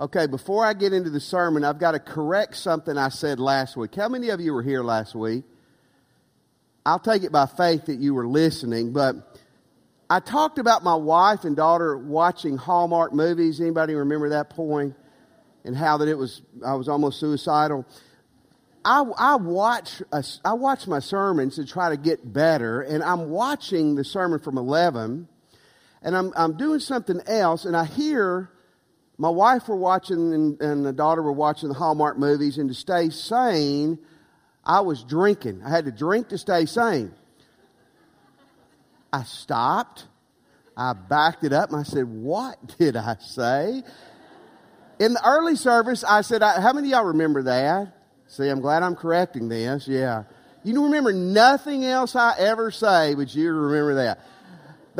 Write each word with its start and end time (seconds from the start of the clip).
Okay, 0.00 0.26
before 0.26 0.64
I 0.64 0.72
get 0.72 0.94
into 0.94 1.10
the 1.10 1.20
sermon, 1.20 1.62
I've 1.62 1.78
got 1.78 1.90
to 1.90 1.98
correct 1.98 2.56
something 2.56 2.96
I 2.96 3.10
said 3.10 3.38
last 3.38 3.76
week. 3.76 3.94
How 3.94 4.08
many 4.08 4.30
of 4.30 4.40
you 4.40 4.54
were 4.54 4.62
here 4.62 4.82
last 4.82 5.14
week? 5.14 5.44
I'll 6.86 6.98
take 6.98 7.22
it 7.22 7.30
by 7.30 7.44
faith 7.44 7.84
that 7.84 7.98
you 7.98 8.14
were 8.14 8.26
listening, 8.26 8.94
but 8.94 9.38
I 10.08 10.20
talked 10.20 10.58
about 10.58 10.82
my 10.82 10.94
wife 10.94 11.44
and 11.44 11.54
daughter 11.54 11.98
watching 11.98 12.56
Hallmark 12.56 13.12
movies. 13.12 13.60
Anybody 13.60 13.92
remember 13.92 14.30
that 14.30 14.48
point? 14.48 14.94
And 15.66 15.76
how 15.76 15.98
that 15.98 16.08
it 16.08 16.16
was 16.16 16.40
I 16.64 16.76
was 16.76 16.88
almost 16.88 17.20
suicidal. 17.20 17.84
I, 18.82 19.02
I 19.18 19.36
watch 19.36 20.00
a, 20.12 20.24
I 20.42 20.54
watch 20.54 20.86
my 20.86 21.00
sermons 21.00 21.56
to 21.56 21.66
try 21.66 21.90
to 21.90 21.98
get 21.98 22.32
better, 22.32 22.80
and 22.80 23.02
I'm 23.02 23.28
watching 23.28 23.96
the 23.96 24.04
sermon 24.04 24.40
from 24.40 24.56
11, 24.56 25.28
and 26.00 26.16
I'm 26.16 26.32
I'm 26.34 26.56
doing 26.56 26.80
something 26.80 27.20
else, 27.26 27.66
and 27.66 27.76
I 27.76 27.84
hear 27.84 28.50
my 29.20 29.28
wife 29.28 29.68
were 29.68 29.76
watching 29.76 30.32
and, 30.32 30.62
and 30.62 30.84
the 30.84 30.94
daughter 30.94 31.20
were 31.20 31.30
watching 31.30 31.68
the 31.68 31.74
Hallmark 31.74 32.18
movies, 32.18 32.56
and 32.56 32.70
to 32.70 32.74
stay 32.74 33.10
sane, 33.10 33.98
I 34.64 34.80
was 34.80 35.04
drinking. 35.04 35.60
I 35.62 35.68
had 35.68 35.84
to 35.84 35.92
drink 35.92 36.30
to 36.30 36.38
stay 36.38 36.64
sane. 36.64 37.12
I 39.12 39.24
stopped. 39.24 40.06
I 40.74 40.94
backed 40.94 41.44
it 41.44 41.52
up 41.52 41.68
and 41.68 41.78
I 41.78 41.82
said, 41.82 42.06
What 42.06 42.78
did 42.78 42.96
I 42.96 43.16
say? 43.20 43.82
In 44.98 45.12
the 45.12 45.28
early 45.28 45.56
service, 45.56 46.02
I 46.02 46.22
said, 46.22 46.42
How 46.42 46.72
many 46.72 46.88
of 46.88 46.92
y'all 46.92 47.04
remember 47.08 47.42
that? 47.42 47.94
See, 48.26 48.48
I'm 48.48 48.62
glad 48.62 48.82
I'm 48.82 48.96
correcting 48.96 49.50
this. 49.50 49.86
Yeah. 49.86 50.24
You 50.64 50.84
remember 50.84 51.12
nothing 51.12 51.84
else 51.84 52.16
I 52.16 52.38
ever 52.38 52.70
say, 52.70 53.14
but 53.14 53.34
you 53.34 53.52
remember 53.52 53.96
that. 53.96 54.20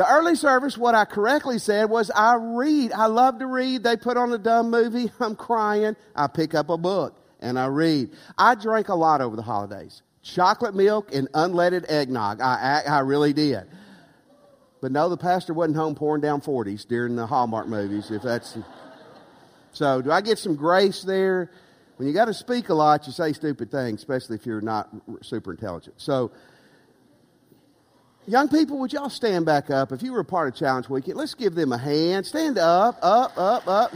The 0.01 0.11
early 0.11 0.33
service, 0.33 0.79
what 0.79 0.95
I 0.95 1.05
correctly 1.05 1.59
said 1.59 1.87
was, 1.87 2.09
I 2.09 2.33
read. 2.33 2.91
I 2.91 3.05
love 3.05 3.37
to 3.37 3.45
read. 3.45 3.83
They 3.83 3.95
put 3.95 4.17
on 4.17 4.33
a 4.33 4.39
dumb 4.39 4.71
movie. 4.71 5.11
I'm 5.19 5.35
crying. 5.35 5.95
I 6.15 6.25
pick 6.25 6.55
up 6.55 6.69
a 6.69 6.77
book 6.77 7.15
and 7.39 7.59
I 7.59 7.67
read. 7.67 8.09
I 8.35 8.55
drank 8.55 8.89
a 8.89 8.95
lot 8.95 9.21
over 9.21 9.35
the 9.35 9.43
holidays. 9.43 10.01
Chocolate 10.23 10.73
milk 10.73 11.13
and 11.13 11.31
unleaded 11.33 11.85
eggnog. 11.87 12.41
I, 12.41 12.81
I, 12.83 12.95
I 12.95 12.99
really 13.01 13.31
did. 13.31 13.67
But 14.81 14.91
no, 14.91 15.07
the 15.07 15.17
pastor 15.17 15.53
wasn't 15.53 15.77
home 15.77 15.93
pouring 15.93 16.23
down 16.23 16.41
40s 16.41 16.87
during 16.87 17.15
the 17.15 17.27
Hallmark 17.27 17.67
movies, 17.67 18.09
if 18.09 18.23
that's. 18.23 18.57
So, 19.73 20.01
do 20.01 20.11
I 20.11 20.19
get 20.19 20.37
some 20.37 20.55
grace 20.55 21.01
there? 21.01 21.49
When 21.95 22.05
you 22.05 22.13
got 22.13 22.25
to 22.25 22.33
speak 22.33 22.67
a 22.67 22.73
lot, 22.73 23.07
you 23.07 23.13
say 23.13 23.31
stupid 23.31 23.71
things, 23.71 24.01
especially 24.01 24.35
if 24.35 24.45
you're 24.45 24.59
not 24.59 24.89
super 25.21 25.51
intelligent. 25.51 25.95
So, 26.01 26.31
Young 28.27 28.49
people, 28.49 28.77
would 28.77 28.93
y'all 28.93 29.09
stand 29.09 29.45
back 29.45 29.71
up? 29.71 29.91
If 29.91 30.03
you 30.03 30.13
were 30.13 30.19
a 30.19 30.25
part 30.25 30.47
of 30.47 30.55
Challenge 30.55 30.87
Weekend, 30.87 31.17
let's 31.17 31.33
give 31.33 31.55
them 31.55 31.71
a 31.71 31.77
hand. 31.77 32.25
Stand 32.25 32.57
up, 32.59 32.99
up, 33.01 33.35
up, 33.35 33.67
up. 33.67 33.93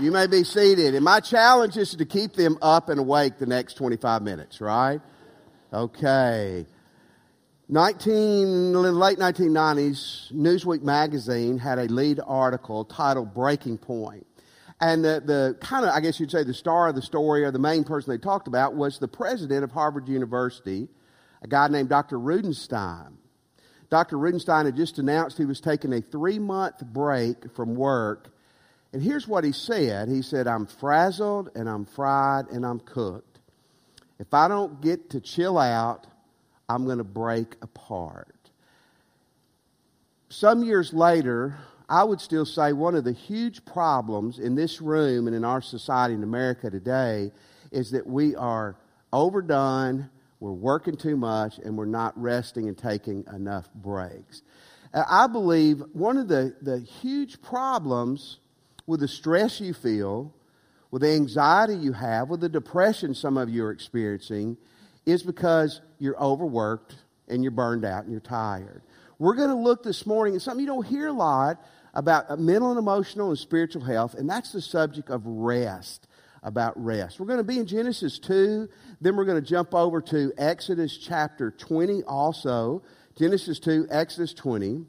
You 0.00 0.12
may 0.12 0.26
be 0.28 0.44
seated. 0.44 0.94
And 0.94 1.04
my 1.04 1.20
challenge 1.20 1.76
is 1.76 1.94
to 1.94 2.04
keep 2.06 2.34
them 2.34 2.56
up 2.62 2.88
and 2.88 3.00
awake 3.00 3.38
the 3.38 3.46
next 3.46 3.74
25 3.74 4.22
minutes, 4.22 4.60
right? 4.60 5.00
Okay. 5.72 6.64
19, 7.68 8.72
late 8.72 9.18
1990s, 9.18 10.32
Newsweek 10.32 10.82
magazine 10.82 11.58
had 11.58 11.78
a 11.78 11.84
lead 11.84 12.20
article 12.24 12.84
titled 12.84 13.34
Breaking 13.34 13.76
Point. 13.76 14.26
And 14.80 15.04
the, 15.04 15.22
the 15.24 15.56
kind 15.60 15.84
of, 15.84 15.90
I 15.90 16.00
guess 16.00 16.20
you'd 16.20 16.30
say, 16.30 16.44
the 16.44 16.54
star 16.54 16.88
of 16.88 16.94
the 16.94 17.02
story 17.02 17.44
or 17.44 17.50
the 17.50 17.58
main 17.58 17.82
person 17.84 18.10
they 18.10 18.18
talked 18.18 18.46
about 18.46 18.74
was 18.74 18.98
the 18.98 19.08
president 19.08 19.64
of 19.64 19.72
Harvard 19.72 20.08
University, 20.08 20.88
a 21.42 21.48
guy 21.48 21.66
named 21.68 21.88
Dr. 21.88 22.18
Rudenstine. 22.18 23.14
Dr. 23.90 24.16
Rudenstine 24.16 24.66
had 24.66 24.76
just 24.76 24.98
announced 24.98 25.38
he 25.38 25.46
was 25.46 25.60
taking 25.60 25.92
a 25.92 26.00
three 26.00 26.38
month 26.38 26.84
break 26.84 27.50
from 27.54 27.74
work. 27.74 28.28
And 28.92 29.02
here's 29.02 29.26
what 29.26 29.44
he 29.44 29.52
said 29.52 30.08
He 30.08 30.22
said, 30.22 30.46
I'm 30.46 30.66
frazzled 30.66 31.50
and 31.54 31.68
I'm 31.68 31.84
fried 31.84 32.48
and 32.50 32.64
I'm 32.64 32.80
cooked. 32.80 33.40
If 34.18 34.32
I 34.34 34.48
don't 34.48 34.80
get 34.80 35.10
to 35.10 35.20
chill 35.20 35.58
out, 35.58 36.06
I'm 36.68 36.84
going 36.84 36.98
to 36.98 37.04
break 37.04 37.56
apart. 37.62 38.34
Some 40.28 40.62
years 40.62 40.92
later, 40.92 41.58
I 41.88 42.04
would 42.04 42.20
still 42.20 42.44
say 42.44 42.72
one 42.72 42.94
of 42.94 43.04
the 43.04 43.12
huge 43.12 43.64
problems 43.64 44.38
in 44.38 44.54
this 44.54 44.80
room 44.82 45.26
and 45.26 45.34
in 45.34 45.44
our 45.44 45.62
society 45.62 46.14
in 46.14 46.22
America 46.22 46.68
today 46.70 47.32
is 47.72 47.92
that 47.92 48.06
we 48.06 48.36
are 48.36 48.76
overdone, 49.12 50.10
we're 50.40 50.52
working 50.52 50.96
too 50.96 51.16
much, 51.16 51.58
and 51.58 51.78
we're 51.78 51.86
not 51.86 52.20
resting 52.20 52.68
and 52.68 52.76
taking 52.76 53.24
enough 53.34 53.72
breaks. 53.74 54.42
Uh, 54.92 55.04
I 55.08 55.26
believe 55.28 55.82
one 55.92 56.18
of 56.18 56.28
the, 56.28 56.54
the 56.60 56.78
huge 56.78 57.40
problems 57.40 58.38
with 58.86 59.00
the 59.00 59.08
stress 59.08 59.58
you 59.58 59.72
feel, 59.72 60.34
with 60.90 61.02
the 61.02 61.12
anxiety 61.12 61.74
you 61.74 61.92
have, 61.92 62.28
with 62.28 62.40
the 62.40 62.48
depression 62.50 63.14
some 63.14 63.38
of 63.38 63.48
you 63.48 63.64
are 63.64 63.70
experiencing, 63.70 64.58
is 65.06 65.22
because 65.22 65.80
you're 65.98 66.22
overworked 66.22 66.96
and 67.28 67.42
you're 67.42 67.50
burned 67.50 67.84
out 67.84 68.04
and 68.04 68.12
you're 68.12 68.20
tired. 68.20 68.82
We're 69.18 69.34
going 69.34 69.50
to 69.50 69.56
look 69.56 69.82
this 69.82 70.06
morning 70.06 70.36
at 70.36 70.42
something 70.42 70.60
you 70.60 70.66
don't 70.66 70.86
hear 70.86 71.08
a 71.08 71.12
lot 71.12 71.62
about 71.94 72.30
uh, 72.30 72.36
mental 72.36 72.70
and 72.70 72.78
emotional 72.78 73.30
and 73.30 73.38
spiritual 73.38 73.82
health, 73.82 74.14
and 74.14 74.28
that's 74.28 74.52
the 74.52 74.62
subject 74.62 75.10
of 75.10 75.22
rest. 75.24 76.06
About 76.40 76.82
rest. 76.82 77.18
We're 77.18 77.26
going 77.26 77.38
to 77.38 77.44
be 77.44 77.58
in 77.58 77.66
Genesis 77.66 78.20
2, 78.20 78.68
then 79.00 79.16
we're 79.16 79.24
going 79.24 79.42
to 79.42 79.46
jump 79.46 79.74
over 79.74 80.00
to 80.02 80.32
Exodus 80.38 80.96
chapter 80.96 81.50
20 81.50 82.04
also. 82.04 82.84
Genesis 83.18 83.58
2, 83.58 83.88
Exodus 83.90 84.34
20. 84.34 84.84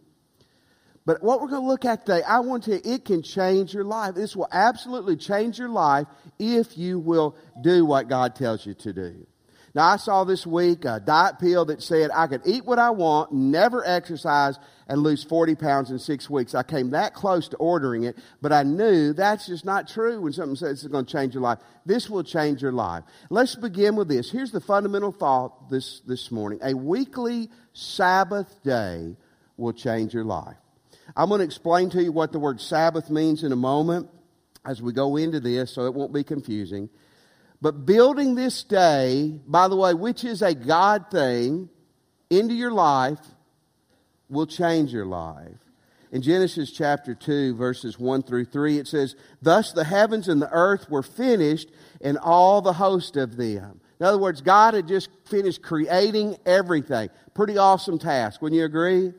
But 1.10 1.24
what 1.24 1.42
we're 1.42 1.48
going 1.48 1.64
to 1.64 1.68
look 1.68 1.86
at 1.86 2.06
today, 2.06 2.22
I 2.22 2.42
want 2.42 2.66
to 2.66 2.88
it 2.88 3.04
can 3.04 3.24
change 3.24 3.74
your 3.74 3.84
life. 3.84 4.14
This 4.14 4.36
will 4.36 4.48
absolutely 4.52 5.16
change 5.18 5.58
your 5.58 5.70
life 5.70 6.06
if 6.38 6.78
you 6.78 7.00
will 7.00 7.36
do 7.62 7.84
what 7.84 8.08
God 8.08 8.36
tells 8.36 8.64
you 8.64 8.76
to 8.76 8.94
do. 8.94 9.26
Now, 9.76 9.88
I 9.88 9.98
saw 9.98 10.24
this 10.24 10.48
week 10.48 10.86
a 10.86 11.00
diet 11.00 11.40
pill 11.40 11.66
that 11.66 11.84
said 11.84 12.10
I 12.14 12.28
could 12.28 12.42
eat 12.46 12.66
what 12.66 12.80
I 12.80 12.90
want, 12.90 13.32
never 13.32 13.86
exercise, 13.88 14.58
and 14.88 15.04
lose 15.04 15.24
40 15.24 15.56
pounds 15.56 15.92
in 15.92 16.00
six 16.00 16.30
weeks. 16.30 16.56
I 16.56 16.64
came 16.64 16.90
that 16.92 17.14
close 17.14 17.48
to 17.50 17.58
ordering 17.58 18.04
it, 18.04 18.18
but 18.42 18.52
I 18.52 18.64
knew 18.64 19.14
that's 19.14 19.46
just 19.46 19.66
not 19.66 19.88
true 19.88 20.22
when 20.22 20.34
something 20.34 20.56
says 20.56 20.84
it's 20.84 20.88
going 20.88 21.06
to 21.06 21.12
change 21.12 21.36
your 21.36 21.44
life. 21.44 21.60
This 21.86 22.10
will 22.10 22.24
change 22.24 22.62
your 22.62 22.72
life. 22.72 23.04
Let's 23.30 23.56
begin 23.56 23.96
with 23.96 24.08
this. 24.08 24.32
Here's 24.32 24.52
the 24.52 24.62
fundamental 24.62 25.12
thought 25.12 25.70
this, 25.70 26.02
this 26.02 26.32
morning 26.32 26.60
a 26.64 26.74
weekly 26.74 27.50
Sabbath 27.74 28.64
day 28.64 29.16
will 29.58 29.74
change 29.74 30.14
your 30.14 30.24
life. 30.26 30.58
I'm 31.16 31.30
going 31.30 31.40
to 31.40 31.46
explain 31.46 31.90
to 31.92 32.04
you 32.04 32.12
what 32.12 32.32
the 32.32 32.40
word 32.40 32.60
Sabbath 32.60 33.10
means 33.10 33.44
in 33.44 33.52
a 33.52 33.56
moment 33.56 34.10
as 34.66 34.82
we 34.82 34.94
go 34.94 35.16
into 35.18 35.40
this 35.40 35.72
so 35.72 35.86
it 35.86 35.94
won't 35.94 36.14
be 36.14 36.24
confusing. 36.24 36.90
But 37.62 37.86
building 37.86 38.36
this 38.36 38.64
day, 38.64 39.40
by 39.46 39.68
the 39.68 39.76
way, 39.76 39.94
which 39.94 40.24
is 40.24 40.42
a 40.42 40.56
God 40.56 41.06
thing, 41.12 41.70
into 42.30 42.54
your 42.54 42.72
life 42.72 43.20
will 44.30 44.48
change 44.48 44.94
your 44.94 45.06
life. 45.06 45.58
In 46.12 46.22
Genesis 46.22 46.72
chapter 46.72 47.14
2, 47.14 47.56
verses 47.56 48.00
1 48.00 48.24
through 48.24 48.46
3, 48.46 48.80
it 48.80 48.88
says, 48.88 49.16
Thus 49.42 49.74
the 49.74 49.84
heavens 49.84 50.28
and 50.28 50.42
the 50.42 50.52
earth 50.52 50.90
were 50.90 51.04
finished, 51.04 51.70
and 52.02 52.18
all 52.18 52.62
the 52.62 52.74
host 52.74 53.16
of 53.16 53.38
them. 53.38 53.82
In 54.00 54.06
other 54.06 54.18
words, 54.18 54.42
God 54.42 54.74
had 54.74 54.88
just 54.88 55.10
finished 55.26 55.62
creating 55.62 56.38
everything. 56.46 57.10
Pretty 57.34 57.58
awesome 57.58 58.00
task. 58.00 58.42
Wouldn't 58.42 58.58
you 58.58 58.66
agree? 58.66 59.14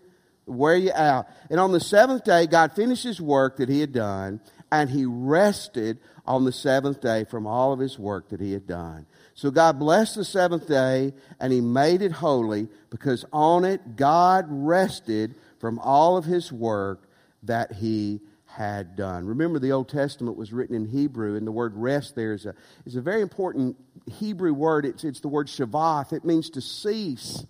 Wear 0.47 0.77
you 0.77 0.93
out. 0.93 1.28
And 1.49 1.61
on 1.61 1.71
the 1.71 1.81
seventh 1.81 2.25
day, 2.25 2.47
God 2.47 2.72
finished 2.72 3.05
his 3.05 3.21
work 3.21 3.59
that 3.59 3.69
he 3.69 3.81
had 3.81 3.93
done, 3.93 4.41
and 4.73 4.89
he 4.91 5.05
rested 5.05 5.99
on 6.27 6.45
the 6.45 6.53
seventh 6.53 7.01
day 7.01 7.25
from 7.25 7.47
all 7.47 7.73
of 7.73 7.81
his 7.81 7.99
work 7.99 8.29
that 8.29 8.41
he 8.41 8.53
had 8.53 8.67
done. 8.67 9.07
So 9.35 9.51
God 9.51 9.79
blessed 9.79 10.17
the 10.17 10.25
seventh 10.25 10.69
day 10.69 11.13
and 11.41 11.53
he 11.53 11.61
made 11.61 12.03
it 12.03 12.13
holy 12.13 12.69
because 12.91 13.25
on 13.33 13.65
it 13.65 13.97
God 13.97 14.47
rested 14.49 15.35
from 15.59 15.79
all 15.79 16.17
of 16.17 16.25
his 16.25 16.53
work 16.53 17.09
that 17.43 17.72
he 17.72 18.21
had 18.47 18.97
done. 18.97 19.25
Remember, 19.27 19.59
the 19.59 19.72
Old 19.72 19.89
Testament 19.89 20.37
was 20.37 20.53
written 20.53 20.75
in 20.75 20.84
Hebrew, 20.84 21.37
and 21.37 21.47
the 21.47 21.53
word 21.53 21.73
rest 21.77 22.16
there 22.16 22.33
is 22.33 22.47
a, 22.47 22.55
is 22.84 22.97
a 22.97 23.01
very 23.01 23.23
important 23.23 23.77
Hebrew 24.11 24.53
word. 24.53 24.84
It's, 24.84 25.05
it's 25.05 25.21
the 25.21 25.28
word 25.28 25.47
shavath. 25.47 26.13
It 26.13 26.25
means 26.25 26.51
to 26.51 26.61
cease 26.61 27.45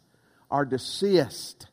or 0.51 0.67
desist. 0.67 1.69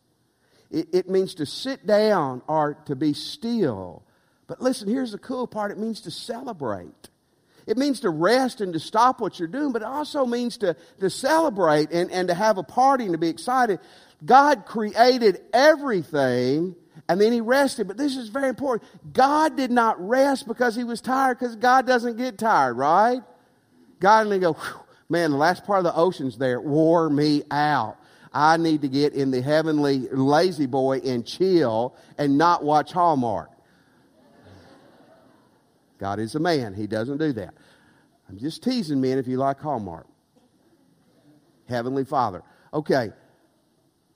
It, 0.72 0.88
it 0.94 1.10
means 1.10 1.36
to 1.36 1.46
sit 1.46 1.86
down 1.86 2.42
or 2.48 2.76
to 2.86 2.96
be 2.96 3.14
still. 3.14 4.07
But 4.48 4.62
listen, 4.62 4.88
here's 4.88 5.12
the 5.12 5.18
cool 5.18 5.46
part 5.46 5.72
it 5.72 5.78
means 5.78 6.02
to 6.02 6.12
celebrate. 6.12 7.10
It 7.68 7.78
means 7.78 8.00
to 8.00 8.10
rest 8.10 8.62
and 8.62 8.72
to 8.74 8.80
stop 8.80 9.20
what 9.20 9.40
you're 9.40 9.48
doing, 9.50 9.74
but 9.74 9.82
it 9.82 9.88
also 9.88 10.26
means 10.26 10.58
to, 10.60 10.76
to 11.02 11.10
celebrate 11.10 11.92
and, 11.92 12.10
and 12.12 12.30
to 12.30 12.34
have 12.34 12.58
a 12.58 12.64
party 12.64 13.04
and 13.04 13.14
to 13.14 13.18
be 13.18 13.28
excited. 13.28 13.80
God 14.26 14.66
created 14.66 15.42
everything 15.54 16.76
and 17.10 17.20
then 17.20 17.34
he 17.34 17.42
rested. 17.42 17.88
But 17.88 17.98
this 17.98 18.16
is 18.16 18.30
very 18.30 18.50
important. 18.50 18.90
God 19.14 19.58
did 19.58 19.70
not 19.70 20.06
rest 20.06 20.48
because 20.48 20.76
he 20.76 20.86
was 20.86 21.02
tired 21.02 21.40
because 21.40 21.58
God 21.58 21.86
doesn't 21.86 22.18
get 22.18 22.38
tired, 22.38 22.76
right? 22.76 23.22
God 24.00 24.24
didn't 24.26 24.42
go, 24.42 24.58
man, 25.10 25.32
the 25.32 25.38
last 25.38 25.66
part 25.66 25.80
of 25.80 25.86
the 25.86 25.96
ocean's 25.96 26.38
there 26.38 26.62
wore 26.62 27.10
me 27.10 27.44
out. 27.52 27.98
I 28.34 28.58
need 28.58 28.82
to 28.82 28.88
get 28.88 29.14
in 29.14 29.32
the 29.32 29.42
heavenly 29.42 30.08
La-Z-Boy 30.12 31.00
and 31.00 31.26
chill 31.26 31.96
and 32.18 32.38
not 32.38 32.64
watch 32.64 32.92
Hallmark. 32.92 33.50
God 35.98 36.20
is 36.20 36.36
a 36.36 36.40
man. 36.40 36.74
He 36.74 36.88
doesn't 36.88 37.18
do 37.18 37.34
that. 37.34 37.54
I'm 38.30 38.38
just 38.38 38.64
teasing 38.64 39.02
men 39.02 39.18
if 39.18 39.28
you 39.28 39.38
like 39.38 39.60
Hallmark. 39.60 40.08
Heavenly 41.68 42.06
Father. 42.06 42.44
Okay. 42.74 43.12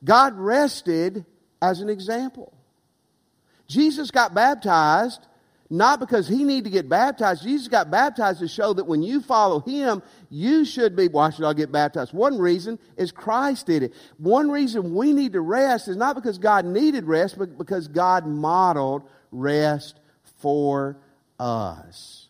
God 0.04 0.38
rested 0.38 1.26
as 1.62 1.82
an 1.82 1.90
example. 1.90 2.54
Jesus 3.68 4.12
got 4.12 4.34
baptized 4.34 5.28
not 5.72 6.02
because 6.02 6.28
he 6.28 6.44
needed 6.44 6.66
to 6.66 6.70
get 6.70 6.90
baptized. 6.90 7.44
Jesus 7.44 7.70
got 7.70 7.90
baptized 7.90 8.40
to 8.40 8.48
show 8.50 8.74
that 8.74 8.84
when 8.84 9.02
you 9.02 9.22
follow 9.22 9.62
him, 9.62 10.04
you 10.30 10.66
should 10.66 10.98
be. 10.98 11.08
Why 11.08 11.30
should 11.30 11.46
I 11.46 11.54
get 11.54 11.72
baptized? 11.72 12.14
One 12.14 12.38
reason 12.38 12.78
is 12.98 13.14
Christ 13.14 13.68
did 13.68 13.82
it. 13.82 13.94
One 14.18 14.52
reason 14.52 14.94
we 14.94 15.14
need 15.14 15.32
to 15.32 15.40
rest 15.40 15.88
is 15.88 15.96
not 15.96 16.16
because 16.16 16.38
God 16.38 16.66
needed 16.66 17.06
rest, 17.06 17.38
but 17.40 17.58
because 17.58 17.88
God 17.88 18.28
modeled 18.28 19.04
rest 19.32 20.02
for 20.42 20.98
us. 21.42 22.28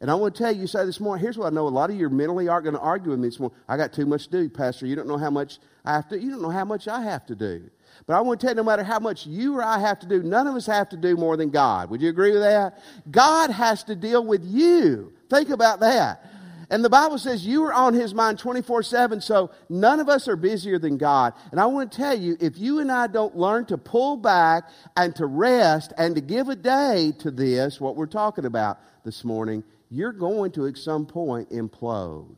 And 0.00 0.10
I 0.10 0.14
want 0.14 0.34
to 0.34 0.42
tell 0.42 0.54
you, 0.54 0.66
say 0.66 0.84
this 0.84 0.98
morning, 0.98 1.22
here's 1.22 1.38
what 1.38 1.46
I 1.46 1.54
know. 1.54 1.66
A 1.66 1.70
lot 1.70 1.88
of 1.88 1.96
you 1.96 2.08
mentally 2.10 2.48
aren't 2.48 2.64
going 2.64 2.74
to 2.74 2.80
argue 2.80 3.10
with 3.10 3.20
me 3.20 3.28
this 3.28 3.38
morning. 3.38 3.56
I 3.68 3.76
got 3.76 3.92
too 3.92 4.04
much 4.04 4.24
to 4.24 4.42
do, 4.42 4.48
Pastor. 4.48 4.84
You 4.84 4.96
don't 4.96 5.06
know 5.06 5.16
how 5.16 5.30
much 5.30 5.58
I 5.84 5.92
have 5.92 6.08
to, 6.08 6.20
you 6.20 6.30
don't 6.30 6.42
know 6.42 6.50
how 6.50 6.64
much 6.64 6.88
I 6.88 7.02
have 7.02 7.24
to 7.26 7.36
do. 7.36 7.70
But 8.06 8.14
I 8.14 8.20
want 8.20 8.40
to 8.40 8.46
tell 8.46 8.52
you, 8.52 8.56
no 8.56 8.64
matter 8.64 8.82
how 8.82 8.98
much 8.98 9.26
you 9.26 9.56
or 9.56 9.62
I 9.62 9.78
have 9.78 10.00
to 10.00 10.06
do, 10.06 10.22
none 10.22 10.48
of 10.48 10.56
us 10.56 10.66
have 10.66 10.88
to 10.88 10.96
do 10.96 11.16
more 11.16 11.36
than 11.36 11.50
God. 11.50 11.88
Would 11.90 12.02
you 12.02 12.08
agree 12.08 12.32
with 12.32 12.42
that? 12.42 12.82
God 13.10 13.50
has 13.50 13.84
to 13.84 13.94
deal 13.94 14.24
with 14.24 14.44
you. 14.44 15.12
Think 15.30 15.50
about 15.50 15.80
that. 15.80 16.26
And 16.72 16.82
the 16.82 16.88
Bible 16.88 17.18
says 17.18 17.46
you 17.46 17.64
are 17.64 17.72
on 17.74 17.92
his 17.92 18.14
mind 18.14 18.38
24 18.38 18.82
7, 18.82 19.20
so 19.20 19.50
none 19.68 20.00
of 20.00 20.08
us 20.08 20.26
are 20.26 20.36
busier 20.36 20.78
than 20.78 20.96
God. 20.96 21.34
And 21.50 21.60
I 21.60 21.66
want 21.66 21.92
to 21.92 21.98
tell 21.98 22.18
you, 22.18 22.38
if 22.40 22.56
you 22.56 22.78
and 22.78 22.90
I 22.90 23.08
don't 23.08 23.36
learn 23.36 23.66
to 23.66 23.76
pull 23.76 24.16
back 24.16 24.64
and 24.96 25.14
to 25.16 25.26
rest 25.26 25.92
and 25.98 26.14
to 26.14 26.22
give 26.22 26.48
a 26.48 26.56
day 26.56 27.12
to 27.18 27.30
this, 27.30 27.78
what 27.78 27.94
we're 27.94 28.06
talking 28.06 28.46
about 28.46 28.78
this 29.04 29.22
morning, 29.22 29.64
you're 29.90 30.12
going 30.12 30.50
to 30.52 30.66
at 30.66 30.78
some 30.78 31.04
point 31.04 31.50
implode. 31.50 32.36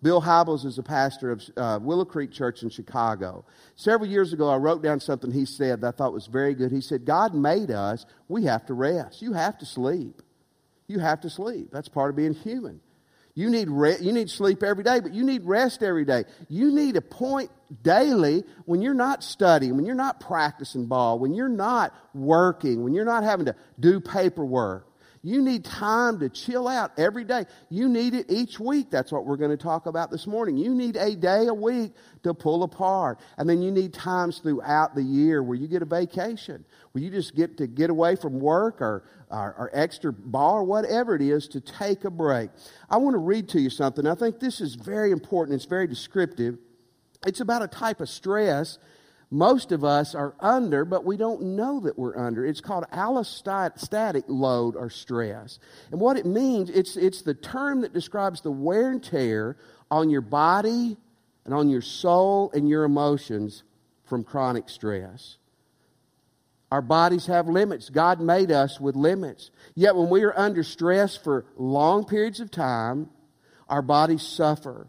Bill 0.00 0.22
Hybels 0.22 0.64
is 0.64 0.78
a 0.78 0.82
pastor 0.82 1.32
of 1.32 1.42
uh, 1.54 1.78
Willow 1.82 2.06
Creek 2.06 2.32
Church 2.32 2.62
in 2.62 2.70
Chicago. 2.70 3.44
Several 3.76 4.08
years 4.08 4.32
ago, 4.32 4.48
I 4.48 4.56
wrote 4.56 4.82
down 4.82 4.98
something 4.98 5.30
he 5.30 5.44
said 5.44 5.82
that 5.82 5.88
I 5.88 5.90
thought 5.90 6.14
was 6.14 6.26
very 6.26 6.54
good. 6.54 6.72
He 6.72 6.80
said, 6.80 7.04
God 7.04 7.34
made 7.34 7.70
us, 7.70 8.06
we 8.28 8.44
have 8.44 8.64
to 8.66 8.72
rest. 8.72 9.20
You 9.20 9.34
have 9.34 9.58
to 9.58 9.66
sleep. 9.66 10.22
You 10.86 11.00
have 11.00 11.20
to 11.20 11.28
sleep. 11.28 11.68
That's 11.70 11.88
part 11.88 12.08
of 12.08 12.16
being 12.16 12.32
human. 12.32 12.80
You 13.34 13.50
need, 13.50 13.68
re- 13.68 13.98
you 14.00 14.12
need 14.12 14.30
sleep 14.30 14.62
every 14.62 14.84
day, 14.84 15.00
but 15.00 15.12
you 15.12 15.24
need 15.24 15.44
rest 15.44 15.82
every 15.82 16.04
day. 16.04 16.24
You 16.48 16.70
need 16.70 16.96
a 16.96 17.00
point 17.00 17.50
daily 17.82 18.44
when 18.64 18.80
you're 18.80 18.94
not 18.94 19.24
studying, 19.24 19.76
when 19.76 19.86
you're 19.86 19.96
not 19.96 20.20
practicing 20.20 20.86
ball, 20.86 21.18
when 21.18 21.34
you're 21.34 21.48
not 21.48 21.92
working, 22.14 22.84
when 22.84 22.94
you're 22.94 23.04
not 23.04 23.24
having 23.24 23.46
to 23.46 23.56
do 23.80 23.98
paperwork. 23.98 24.86
You 25.24 25.40
need 25.40 25.64
time 25.64 26.20
to 26.20 26.28
chill 26.28 26.68
out 26.68 26.92
every 26.98 27.24
day. 27.24 27.46
You 27.70 27.88
need 27.88 28.12
it 28.12 28.26
each 28.28 28.60
week. 28.60 28.90
That's 28.90 29.10
what 29.10 29.24
we're 29.24 29.38
going 29.38 29.52
to 29.52 29.56
talk 29.56 29.86
about 29.86 30.10
this 30.10 30.26
morning. 30.26 30.58
You 30.58 30.74
need 30.74 30.96
a 30.96 31.16
day 31.16 31.46
a 31.46 31.54
week 31.54 31.94
to 32.24 32.34
pull 32.34 32.62
apart. 32.62 33.18
And 33.38 33.48
then 33.48 33.62
you 33.62 33.70
need 33.70 33.94
times 33.94 34.40
throughout 34.40 34.94
the 34.94 35.02
year 35.02 35.42
where 35.42 35.56
you 35.56 35.66
get 35.66 35.80
a 35.80 35.86
vacation, 35.86 36.62
where 36.92 37.02
you 37.02 37.10
just 37.10 37.34
get 37.34 37.56
to 37.56 37.66
get 37.66 37.88
away 37.88 38.16
from 38.16 38.38
work 38.38 38.82
or, 38.82 39.04
or, 39.30 39.54
or 39.58 39.70
extra 39.72 40.12
ball 40.12 40.56
or 40.56 40.64
whatever 40.64 41.16
it 41.16 41.22
is 41.22 41.48
to 41.48 41.60
take 41.60 42.04
a 42.04 42.10
break. 42.10 42.50
I 42.90 42.98
want 42.98 43.14
to 43.14 43.18
read 43.18 43.48
to 43.48 43.60
you 43.60 43.70
something. 43.70 44.06
I 44.06 44.14
think 44.14 44.40
this 44.40 44.60
is 44.60 44.74
very 44.74 45.10
important. 45.10 45.56
It's 45.56 45.64
very 45.64 45.86
descriptive. 45.86 46.58
It's 47.26 47.40
about 47.40 47.62
a 47.62 47.68
type 47.68 48.02
of 48.02 48.10
stress 48.10 48.76
most 49.34 49.72
of 49.72 49.82
us 49.82 50.14
are 50.14 50.36
under, 50.38 50.84
but 50.84 51.04
we 51.04 51.16
don't 51.16 51.42
know 51.42 51.80
that 51.80 51.98
we're 51.98 52.16
under. 52.16 52.46
It's 52.46 52.60
called 52.60 52.84
allostatic 52.92 54.22
load 54.28 54.76
or 54.76 54.88
stress. 54.90 55.58
And 55.90 56.00
what 56.00 56.16
it 56.16 56.24
means, 56.24 56.70
it's, 56.70 56.96
it's 56.96 57.22
the 57.22 57.34
term 57.34 57.80
that 57.80 57.92
describes 57.92 58.42
the 58.42 58.52
wear 58.52 58.92
and 58.92 59.02
tear 59.02 59.56
on 59.90 60.08
your 60.08 60.20
body 60.20 60.96
and 61.44 61.52
on 61.52 61.68
your 61.68 61.80
soul 61.80 62.52
and 62.54 62.68
your 62.68 62.84
emotions 62.84 63.64
from 64.04 64.22
chronic 64.22 64.68
stress. 64.68 65.38
Our 66.70 66.82
bodies 66.82 67.26
have 67.26 67.48
limits. 67.48 67.90
God 67.90 68.20
made 68.20 68.52
us 68.52 68.78
with 68.78 68.94
limits. 68.94 69.50
Yet 69.74 69.96
when 69.96 70.10
we 70.10 70.22
are 70.22 70.38
under 70.38 70.62
stress 70.62 71.16
for 71.16 71.44
long 71.56 72.04
periods 72.04 72.38
of 72.38 72.52
time, 72.52 73.10
our 73.68 73.82
bodies 73.82 74.22
suffer. 74.22 74.86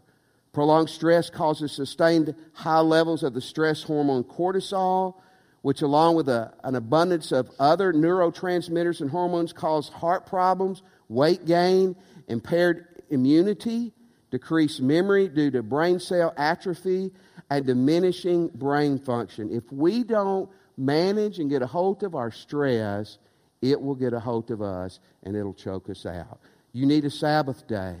Prolonged 0.56 0.88
stress 0.88 1.28
causes 1.28 1.70
sustained 1.70 2.34
high 2.54 2.80
levels 2.80 3.22
of 3.22 3.34
the 3.34 3.42
stress 3.42 3.82
hormone 3.82 4.24
cortisol, 4.24 5.16
which, 5.60 5.82
along 5.82 6.14
with 6.14 6.30
a, 6.30 6.50
an 6.64 6.76
abundance 6.76 7.30
of 7.30 7.50
other 7.58 7.92
neurotransmitters 7.92 9.02
and 9.02 9.10
hormones, 9.10 9.52
cause 9.52 9.90
heart 9.90 10.24
problems, 10.24 10.82
weight 11.10 11.44
gain, 11.44 11.94
impaired 12.28 12.86
immunity, 13.10 13.92
decreased 14.30 14.80
memory 14.80 15.28
due 15.28 15.50
to 15.50 15.62
brain 15.62 16.00
cell 16.00 16.32
atrophy, 16.38 17.12
and 17.50 17.66
diminishing 17.66 18.48
brain 18.48 18.98
function. 18.98 19.50
If 19.52 19.70
we 19.70 20.04
don't 20.04 20.48
manage 20.78 21.38
and 21.38 21.50
get 21.50 21.60
a 21.60 21.66
hold 21.66 22.02
of 22.02 22.14
our 22.14 22.30
stress, 22.30 23.18
it 23.60 23.78
will 23.78 23.94
get 23.94 24.14
a 24.14 24.20
hold 24.20 24.50
of 24.50 24.62
us 24.62 25.00
and 25.22 25.36
it'll 25.36 25.52
choke 25.52 25.90
us 25.90 26.06
out. 26.06 26.40
You 26.72 26.86
need 26.86 27.04
a 27.04 27.10
Sabbath 27.10 27.66
day. 27.66 27.96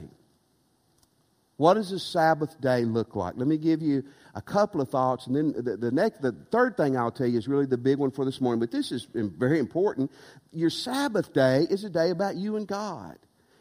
What 1.56 1.74
does 1.74 1.90
a 1.90 1.98
Sabbath 1.98 2.60
day 2.60 2.84
look 2.84 3.16
like? 3.16 3.34
Let 3.36 3.48
me 3.48 3.56
give 3.56 3.80
you 3.80 4.04
a 4.34 4.42
couple 4.42 4.82
of 4.82 4.90
thoughts, 4.90 5.26
and 5.26 5.34
then 5.34 5.54
the, 5.56 5.76
the, 5.76 5.90
next, 5.90 6.20
the 6.20 6.32
third 6.50 6.76
thing 6.76 6.96
I'll 6.96 7.10
tell 7.10 7.26
you 7.26 7.38
is 7.38 7.48
really 7.48 7.64
the 7.64 7.78
big 7.78 7.96
one 7.98 8.10
for 8.10 8.26
this 8.26 8.40
morning. 8.42 8.60
But 8.60 8.70
this 8.70 8.92
is 8.92 9.06
very 9.14 9.58
important. 9.58 10.10
Your 10.52 10.68
Sabbath 10.68 11.32
day 11.32 11.66
is 11.70 11.84
a 11.84 11.90
day 11.90 12.10
about 12.10 12.36
you 12.36 12.56
and 12.56 12.66
God. 12.66 13.16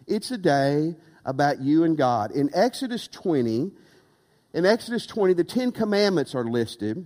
It's 0.07 0.29
a 0.31 0.37
day 0.37 0.95
about 1.23 1.61
you 1.61 1.85
and 1.85 1.97
God. 1.97 2.31
In 2.31 2.49
Exodus 2.53 3.07
20, 3.07 3.71
in 4.53 4.65
Exodus 4.65 5.05
20, 5.05 5.33
the 5.33 5.45
Ten 5.45 5.71
Commandments 5.71 6.35
are 6.35 6.43
listed. 6.43 7.05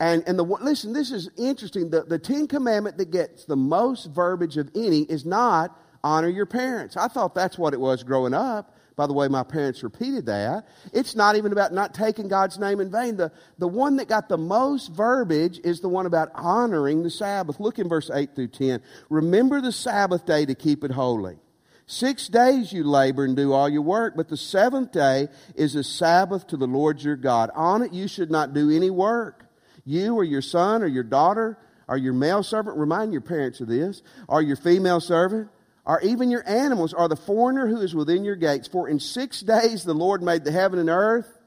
And, 0.00 0.24
and 0.26 0.38
the, 0.38 0.44
listen, 0.44 0.94
this 0.94 1.10
is 1.10 1.28
interesting. 1.36 1.90
The, 1.90 2.04
the 2.04 2.18
Ten 2.18 2.46
Commandment 2.46 2.96
that 2.96 3.10
gets 3.10 3.44
the 3.44 3.56
most 3.56 4.06
verbiage 4.06 4.56
of 4.56 4.70
any 4.74 5.02
is 5.02 5.26
not 5.26 5.78
honor 6.02 6.28
your 6.28 6.46
parents. 6.46 6.96
I 6.96 7.08
thought 7.08 7.34
that's 7.34 7.58
what 7.58 7.74
it 7.74 7.80
was 7.80 8.02
growing 8.02 8.32
up. 8.32 8.74
By 9.00 9.06
the 9.06 9.14
way, 9.14 9.28
my 9.28 9.44
parents 9.44 9.82
repeated 9.82 10.26
that. 10.26 10.68
It's 10.92 11.16
not 11.16 11.36
even 11.36 11.52
about 11.52 11.72
not 11.72 11.94
taking 11.94 12.28
God's 12.28 12.58
name 12.58 12.80
in 12.80 12.90
vain. 12.90 13.16
The, 13.16 13.32
the 13.56 13.66
one 13.66 13.96
that 13.96 14.08
got 14.08 14.28
the 14.28 14.36
most 14.36 14.92
verbiage 14.92 15.58
is 15.64 15.80
the 15.80 15.88
one 15.88 16.04
about 16.04 16.28
honoring 16.34 17.02
the 17.02 17.08
Sabbath. 17.08 17.58
Look 17.60 17.78
in 17.78 17.88
verse 17.88 18.10
8 18.12 18.34
through 18.34 18.48
10. 18.48 18.82
Remember 19.08 19.62
the 19.62 19.72
Sabbath 19.72 20.26
day 20.26 20.44
to 20.44 20.54
keep 20.54 20.84
it 20.84 20.90
holy. 20.90 21.38
Six 21.86 22.28
days 22.28 22.74
you 22.74 22.84
labor 22.84 23.24
and 23.24 23.34
do 23.34 23.54
all 23.54 23.70
your 23.70 23.80
work, 23.80 24.18
but 24.18 24.28
the 24.28 24.36
seventh 24.36 24.92
day 24.92 25.28
is 25.54 25.76
a 25.76 25.82
Sabbath 25.82 26.46
to 26.48 26.58
the 26.58 26.66
Lord 26.66 27.02
your 27.02 27.16
God. 27.16 27.48
On 27.54 27.80
it 27.80 27.94
you 27.94 28.06
should 28.06 28.30
not 28.30 28.52
do 28.52 28.68
any 28.68 28.90
work. 28.90 29.46
You 29.86 30.14
or 30.14 30.24
your 30.24 30.42
son 30.42 30.82
or 30.82 30.88
your 30.88 31.04
daughter 31.04 31.56
or 31.88 31.96
your 31.96 32.12
male 32.12 32.42
servant, 32.42 32.76
remind 32.76 33.12
your 33.12 33.22
parents 33.22 33.62
of 33.62 33.68
this, 33.68 34.02
or 34.28 34.42
your 34.42 34.56
female 34.56 35.00
servant 35.00 35.48
or 35.86 36.00
even 36.02 36.30
your 36.30 36.46
animals, 36.48 36.92
or 36.92 37.08
the 37.08 37.16
foreigner 37.16 37.66
who 37.66 37.80
is 37.80 37.94
within 37.94 38.24
your 38.24 38.36
gates. 38.36 38.68
For 38.68 38.88
in 38.88 39.00
six 39.00 39.40
days 39.40 39.84
the 39.84 39.94
Lord 39.94 40.22
made 40.22 40.44
the 40.44 40.52
heaven 40.52 40.78
and 40.78 40.90
earth, 40.90 41.38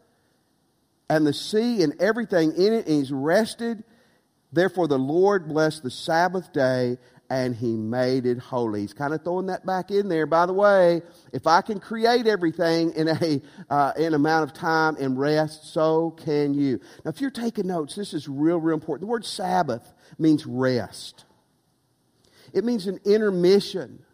and 1.10 1.25
the 1.25 1.34
sea 1.34 1.84
and 1.84 2.00
everything 2.02 2.54
in 2.54 2.74
it, 2.74 2.88
and 2.88 2.98
he's 2.98 3.12
rested. 3.12 3.84
Therefore 4.52 4.88
the 4.88 5.00
Lord 5.00 5.48
blessed 5.48 5.84
the 5.84 5.92
Sabbath 5.92 6.52
day, 6.54 6.98
and 7.30 7.56
he 7.56 7.75
made 7.75 8.25
it 8.25 8.38
holy. 8.38 8.82
He's 8.82 8.94
kind 8.94 9.13
of 9.13 9.24
throwing 9.24 9.48
that 9.48 9.66
back 9.66 9.92
in 9.92 10.10
there. 10.10 10.25
By 10.25 10.46
the 10.46 10.54
way, 10.54 11.02
if 11.32 11.48
I 11.48 11.62
can 11.62 11.80
create 11.80 12.28
everything 12.28 12.94
in 12.94 13.08
a 13.08 13.42
uh, 13.70 13.94
in 13.98 14.13
amount 14.13 14.44
of 14.44 14.54
time 14.54 14.98
and 15.00 15.18
rest, 15.18 15.74
so 15.74 16.12
can 16.12 16.54
you. 16.54 16.80
Now, 17.04 17.10
if 17.10 17.22
you're 17.22 17.32
taking 17.32 17.68
notes, 17.68 17.96
this 17.96 18.13
is 18.13 18.28
real, 18.28 18.58
real 18.58 18.75
important. 18.75 19.08
The 19.08 19.12
word 19.12 19.25
Sabbath 19.25 19.94
means 20.20 20.46
rest. 20.46 21.25
It 22.54 22.63
means 22.63 22.86
an 22.86 23.00
intermission 23.04 24.06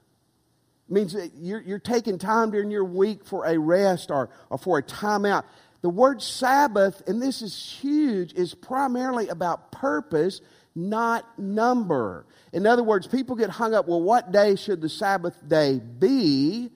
means 0.92 1.14
that 1.14 1.32
you're, 1.36 1.62
you're 1.62 1.80
taking 1.80 2.18
time 2.18 2.52
during 2.52 2.72
your 2.72 2.84
week 2.84 3.26
for 3.26 3.46
a 3.46 3.58
rest 3.58 4.12
or, 4.12 4.30
or 4.50 4.58
for 4.58 4.78
a 4.78 4.84
timeout. 4.84 5.44
The 5.82 5.90
word 5.90 6.22
Sabbath, 6.22 7.02
and 7.08 7.22
this 7.22 7.42
is 7.42 7.78
huge, 7.82 8.34
is 8.34 8.54
primarily 8.54 9.30
about 9.30 9.72
purpose, 9.72 10.42
not 10.76 11.40
number. 11.40 12.26
In 12.52 12.66
other 12.66 12.84
words, 12.84 13.08
people 13.08 13.36
get 13.36 13.50
hung 13.50 13.74
up, 13.74 13.88
well, 13.88 14.02
what 14.02 14.32
day 14.32 14.56
should 14.56 14.82
the 14.82 14.90
Sabbath 14.90 15.36
day 15.48 15.80
be? 15.80 16.70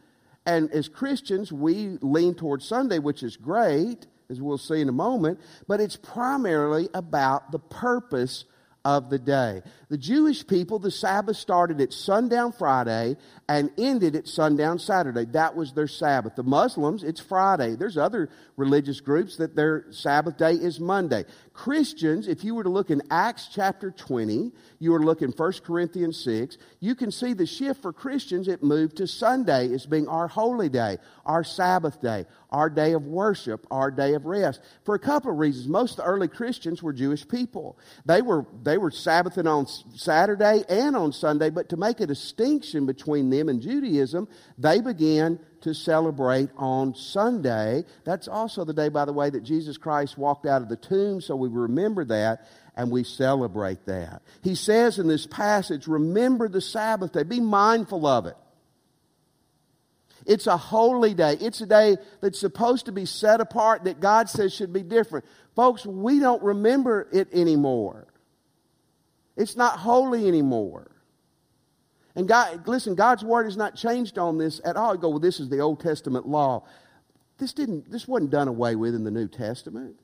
And 0.45 0.71
as 0.71 0.87
Christians, 0.87 1.51
we 1.51 1.97
lean 2.01 2.35
towards 2.35 2.65
Sunday, 2.65 2.99
which 2.99 3.23
is 3.23 3.37
great, 3.37 4.07
as 4.29 4.41
we'll 4.41 4.57
see 4.57 4.81
in 4.81 4.89
a 4.89 4.93
moment, 4.93 5.39
but 5.67 5.79
it's 5.79 5.95
primarily 5.95 6.89
about 6.93 7.51
the 7.51 7.59
purpose 7.59 8.45
of 8.85 9.09
the 9.09 9.19
day. 9.19 9.61
The 9.89 9.97
Jewish 9.97 10.45
people, 10.45 10.77
the 10.77 10.91
Sabbath 10.91 11.37
started 11.37 11.79
at 11.79 11.93
sundown 11.93 12.51
Friday 12.51 13.15
and 13.47 13.71
ended 13.77 14.15
at 14.15 14.27
sundown 14.27 14.79
Saturday. 14.79 15.25
That 15.25 15.55
was 15.55 15.71
their 15.73 15.87
Sabbath. 15.87 16.35
The 16.35 16.43
Muslims, 16.43 17.03
it's 17.03 17.21
Friday. 17.21 17.75
There's 17.75 17.97
other 17.97 18.29
religious 18.57 18.99
groups 18.99 19.37
that 19.37 19.55
their 19.55 19.85
Sabbath 19.91 20.37
day 20.37 20.53
is 20.53 20.79
Monday. 20.79 21.25
Christians, 21.53 22.27
if 22.27 22.43
you 22.43 22.55
were 22.55 22.63
to 22.63 22.69
look 22.69 22.89
in 22.89 23.03
Acts 23.11 23.47
chapter 23.47 23.91
20, 23.91 24.51
you 24.79 24.91
were 24.91 24.97
to 24.97 25.05
look 25.05 25.21
in 25.21 25.29
1 25.29 25.53
Corinthians 25.63 26.21
6, 26.23 26.57
you 26.79 26.95
can 26.95 27.11
see 27.11 27.33
the 27.33 27.45
shift 27.45 27.83
for 27.83 27.93
Christians. 27.93 28.47
It 28.47 28.63
moved 28.63 28.97
to 28.97 29.07
Sunday 29.07 29.71
as 29.71 29.85
being 29.85 30.07
our 30.07 30.27
holy 30.27 30.67
day, 30.67 30.97
our 31.27 31.43
Sabbath 31.43 32.01
day, 32.01 32.25
our 32.49 32.71
day 32.71 32.93
of 32.93 33.05
worship, 33.05 33.67
our 33.69 33.91
day 33.91 34.15
of 34.15 34.25
rest. 34.25 34.61
For 34.83 34.95
a 34.95 34.99
couple 34.99 35.31
of 35.31 35.37
reasons. 35.37 35.67
Most 35.67 35.91
of 35.91 35.97
the 35.97 36.03
early 36.05 36.27
Christians 36.27 36.81
were 36.81 36.91
Jewish 36.91 37.27
people. 37.27 37.77
They 38.05 38.23
were, 38.23 38.47
they 38.63 38.79
were 38.79 38.91
Sabbathing 38.91 39.47
on 39.47 39.67
Saturday 39.95 40.63
and 40.67 40.95
on 40.95 41.13
Sunday, 41.13 41.51
but 41.51 41.69
to 41.69 41.77
make 41.77 41.99
a 41.99 42.07
distinction 42.07 42.87
between 42.87 43.29
them 43.29 43.47
and 43.47 43.61
Judaism, 43.61 44.27
they 44.57 44.81
began 44.81 45.39
to 45.63 45.73
celebrate 45.73 46.49
on 46.55 46.93
Sunday. 46.95 47.83
That's 48.03 48.27
also 48.27 48.63
the 48.63 48.73
day, 48.73 48.89
by 48.89 49.05
the 49.05 49.13
way, 49.13 49.29
that 49.29 49.43
Jesus 49.43 49.77
Christ 49.77 50.17
walked 50.17 50.45
out 50.45 50.61
of 50.61 50.69
the 50.69 50.75
tomb, 50.75 51.21
so 51.21 51.35
we 51.35 51.49
remember 51.49 52.05
that 52.05 52.47
and 52.75 52.91
we 52.91 53.03
celebrate 53.03 53.85
that. 53.85 54.21
He 54.41 54.55
says 54.55 54.99
in 54.99 55.07
this 55.07 55.25
passage, 55.25 55.87
remember 55.87 56.49
the 56.49 56.61
Sabbath 56.61 57.13
day, 57.13 57.23
be 57.23 57.39
mindful 57.39 58.05
of 58.05 58.25
it. 58.25 58.35
It's 60.25 60.47
a 60.47 60.57
holy 60.57 61.13
day. 61.13 61.37
It's 61.39 61.61
a 61.61 61.65
day 61.65 61.97
that's 62.21 62.39
supposed 62.39 62.85
to 62.85 62.91
be 62.91 63.05
set 63.05 63.41
apart 63.41 63.83
that 63.83 63.99
God 63.99 64.29
says 64.29 64.53
should 64.53 64.71
be 64.71 64.83
different. 64.83 65.25
Folks, 65.55 65.85
we 65.85 66.19
don't 66.19 66.41
remember 66.41 67.07
it 67.11 67.27
anymore. 67.33 68.07
It's 69.35 69.55
not 69.55 69.79
holy 69.79 70.27
anymore. 70.27 70.92
And 72.15 72.27
God, 72.27 72.67
listen, 72.67 72.95
God's 72.95 73.23
word 73.23 73.45
has 73.45 73.57
not 73.57 73.75
changed 73.75 74.17
on 74.17 74.37
this 74.37 74.61
at 74.63 74.77
all. 74.77 74.93
You 74.93 75.01
go, 75.01 75.09
well, 75.09 75.19
this 75.19 75.39
is 75.39 75.49
the 75.49 75.59
Old 75.59 75.79
Testament 75.79 76.27
law. 76.27 76.63
This 77.39 77.53
didn't, 77.53 77.91
this 77.91 78.07
wasn't 78.07 78.31
done 78.31 78.47
away 78.47 78.75
with 78.75 78.93
in 78.93 79.03
the 79.03 79.11
New 79.11 79.27
Testament. 79.27 79.95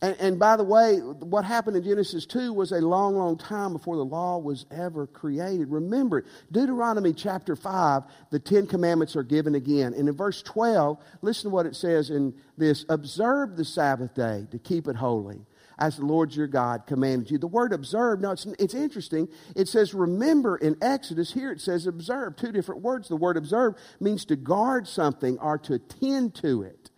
And, 0.00 0.16
and, 0.20 0.38
by 0.38 0.56
the 0.56 0.64
way, 0.64 0.98
what 0.98 1.44
happened 1.44 1.76
in 1.76 1.82
Genesis 1.82 2.26
2 2.26 2.52
was 2.52 2.72
a 2.72 2.80
long, 2.80 3.16
long 3.16 3.38
time 3.38 3.72
before 3.72 3.96
the 3.96 4.04
law 4.04 4.38
was 4.38 4.66
ever 4.70 5.06
created. 5.06 5.70
Remember, 5.70 6.24
Deuteronomy 6.52 7.14
chapter 7.14 7.56
5, 7.56 8.02
the 8.30 8.38
Ten 8.38 8.66
Commandments 8.66 9.16
are 9.16 9.22
given 9.22 9.54
again. 9.54 9.94
And 9.94 10.08
in 10.08 10.14
verse 10.14 10.42
12, 10.42 10.98
listen 11.22 11.50
to 11.50 11.54
what 11.54 11.64
it 11.64 11.74
says 11.74 12.10
in 12.10 12.34
this 12.58 12.84
Observe 12.88 13.56
the 13.56 13.64
Sabbath 13.64 14.14
day 14.14 14.46
to 14.50 14.58
keep 14.58 14.88
it 14.88 14.96
holy 14.96 15.40
as 15.78 15.96
the 15.96 16.04
Lord 16.04 16.34
your 16.34 16.46
God 16.46 16.86
commanded 16.86 17.30
you. 17.30 17.38
The 17.38 17.46
word 17.46 17.72
observe, 17.72 18.20
now 18.20 18.32
it's, 18.32 18.46
it's 18.58 18.74
interesting. 18.74 19.28
It 19.56 19.68
says 19.68 19.94
remember 19.94 20.56
in 20.56 20.76
Exodus. 20.82 21.32
Here 21.32 21.52
it 21.52 21.60
says 21.60 21.86
observe, 21.86 22.36
two 22.36 22.52
different 22.52 22.82
words. 22.82 23.08
The 23.08 23.16
word 23.16 23.36
observe 23.36 23.74
means 24.00 24.24
to 24.26 24.36
guard 24.36 24.86
something 24.86 25.38
or 25.38 25.58
to 25.58 25.74
attend 25.74 26.34
to 26.36 26.62
it. 26.62 26.90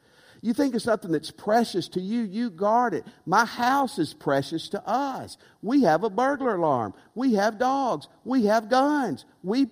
You 0.43 0.53
think 0.53 0.75
of 0.75 0.83
something 0.83 1.11
that's 1.11 1.31
precious 1.31 1.89
to 1.89 2.01
you, 2.01 2.23
you 2.23 2.51
guard 2.51 2.95
it. 2.95 3.05
My 3.25 3.45
house 3.45 3.99
is 3.99 4.15
precious 4.15 4.69
to 4.69 4.89
us. 4.89 5.39
We 5.63 5.83
have 5.83 6.05
a 6.05 6.11
burglar 6.11 6.55
alarm. 6.55 6.95
We 7.15 7.35
have 7.35 7.59
dogs. 7.59 8.07
We 8.25 8.45
have 8.45 8.69
guns. 8.69 9.25
We 9.43 9.67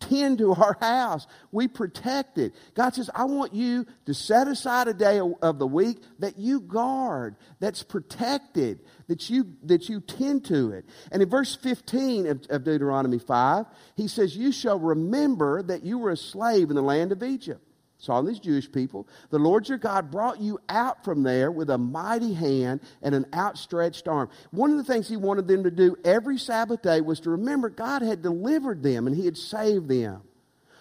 tend 0.00 0.38
to 0.38 0.52
our 0.54 0.76
house. 0.80 1.26
We 1.52 1.68
protect 1.68 2.38
it. 2.38 2.54
God 2.74 2.94
says, 2.94 3.10
I 3.14 3.24
want 3.24 3.54
you 3.54 3.86
to 4.06 4.14
set 4.14 4.48
aside 4.48 4.88
a 4.88 4.94
day 4.94 5.20
of 5.20 5.58
the 5.58 5.66
week 5.66 5.98
that 6.18 6.38
you 6.38 6.60
guard, 6.60 7.36
that's 7.60 7.82
protected, 7.82 8.80
that 9.08 9.30
you, 9.30 9.54
that 9.64 9.88
you 9.88 10.00
tend 10.00 10.44
to 10.46 10.72
it. 10.72 10.84
And 11.12 11.22
in 11.22 11.28
verse 11.28 11.54
15 11.56 12.26
of, 12.26 12.46
of 12.50 12.64
Deuteronomy 12.64 13.18
5, 13.18 13.66
he 13.96 14.08
says, 14.08 14.36
You 14.36 14.52
shall 14.52 14.78
remember 14.78 15.62
that 15.62 15.84
you 15.84 15.98
were 15.98 16.10
a 16.10 16.16
slave 16.16 16.70
in 16.70 16.76
the 16.76 16.82
land 16.82 17.12
of 17.12 17.22
Egypt 17.22 17.62
saw 18.06 18.22
these 18.22 18.38
Jewish 18.38 18.70
people. 18.70 19.06
The 19.30 19.38
Lord 19.38 19.68
your 19.68 19.78
God 19.78 20.10
brought 20.10 20.40
you 20.40 20.58
out 20.68 21.04
from 21.04 21.22
there 21.22 21.50
with 21.50 21.68
a 21.68 21.76
mighty 21.76 22.32
hand 22.32 22.80
and 23.02 23.14
an 23.14 23.26
outstretched 23.34 24.08
arm. 24.08 24.30
One 24.52 24.70
of 24.70 24.78
the 24.78 24.84
things 24.84 25.08
he 25.08 25.16
wanted 25.16 25.48
them 25.48 25.64
to 25.64 25.70
do 25.70 25.96
every 26.04 26.38
Sabbath 26.38 26.82
day 26.82 27.00
was 27.00 27.20
to 27.20 27.30
remember 27.30 27.68
God 27.68 28.02
had 28.02 28.22
delivered 28.22 28.82
them 28.82 29.06
and 29.06 29.14
he 29.14 29.24
had 29.24 29.36
saved 29.36 29.88
them. 29.88 30.22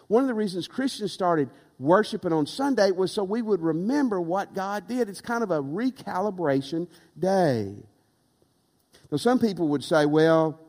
One 0.07 0.21
of 0.21 0.27
the 0.27 0.33
reasons 0.33 0.67
Christians 0.67 1.11
started 1.11 1.49
worshiping 1.79 2.31
on 2.31 2.45
Sunday 2.45 2.91
was 2.91 3.11
so 3.11 3.23
we 3.23 3.41
would 3.41 3.61
remember 3.61 4.21
what 4.21 4.53
God 4.53 4.87
did. 4.87 5.09
It's 5.09 5.21
kind 5.21 5.43
of 5.43 5.51
a 5.51 5.61
recalibration 5.61 6.87
day. 7.17 7.73
Now, 9.11 9.17
some 9.17 9.39
people 9.39 9.67
would 9.69 9.83
say, 9.83 10.05
well, 10.05 10.59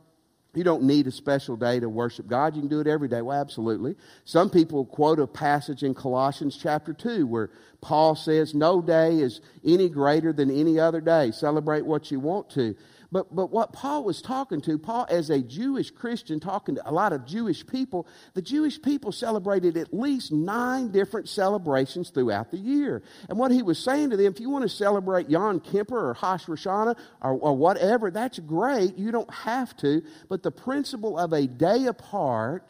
you 0.56 0.64
don't 0.64 0.82
need 0.82 1.06
a 1.06 1.12
special 1.12 1.56
day 1.56 1.80
to 1.80 1.88
worship 1.88 2.26
God. 2.26 2.54
You 2.54 2.62
can 2.62 2.68
do 2.68 2.80
it 2.80 2.86
every 2.86 3.08
day. 3.08 3.22
Well, 3.22 3.38
absolutely. 3.38 3.94
Some 4.24 4.50
people 4.50 4.84
quote 4.84 5.18
a 5.20 5.26
passage 5.26 5.82
in 5.82 5.94
Colossians 5.94 6.58
chapter 6.60 6.92
2 6.92 7.26
where 7.26 7.50
Paul 7.80 8.16
says, 8.16 8.54
No 8.54 8.80
day 8.80 9.18
is 9.18 9.40
any 9.64 9.88
greater 9.88 10.32
than 10.32 10.50
any 10.50 10.78
other 10.78 11.00
day. 11.00 11.30
Celebrate 11.30 11.84
what 11.84 12.10
you 12.10 12.20
want 12.20 12.50
to. 12.50 12.74
But, 13.12 13.34
but 13.34 13.50
what 13.50 13.72
Paul 13.72 14.04
was 14.04 14.20
talking 14.20 14.60
to, 14.62 14.78
Paul, 14.78 15.06
as 15.08 15.30
a 15.30 15.40
Jewish 15.40 15.90
Christian, 15.90 16.40
talking 16.40 16.74
to 16.74 16.88
a 16.88 16.92
lot 16.92 17.12
of 17.12 17.24
Jewish 17.24 17.66
people, 17.66 18.06
the 18.34 18.42
Jewish 18.42 18.82
people 18.82 19.12
celebrated 19.12 19.76
at 19.76 19.94
least 19.94 20.32
nine 20.32 20.90
different 20.90 21.28
celebrations 21.28 22.10
throughout 22.10 22.50
the 22.50 22.58
year. 22.58 23.02
And 23.28 23.38
what 23.38 23.52
he 23.52 23.62
was 23.62 23.78
saying 23.78 24.10
to 24.10 24.16
them, 24.16 24.32
if 24.32 24.40
you 24.40 24.50
want 24.50 24.62
to 24.62 24.68
celebrate 24.68 25.30
Yom 25.30 25.60
Kippur 25.60 25.96
or 25.96 26.16
Rosh 26.20 26.46
Hashanah 26.46 26.96
or, 27.22 27.32
or 27.32 27.56
whatever, 27.56 28.10
that's 28.10 28.38
great. 28.40 28.96
You 28.96 29.12
don't 29.12 29.32
have 29.32 29.76
to. 29.78 30.02
But 30.28 30.42
the 30.42 30.50
principle 30.50 31.16
of 31.18 31.32
a 31.32 31.46
day 31.46 31.86
apart, 31.86 32.64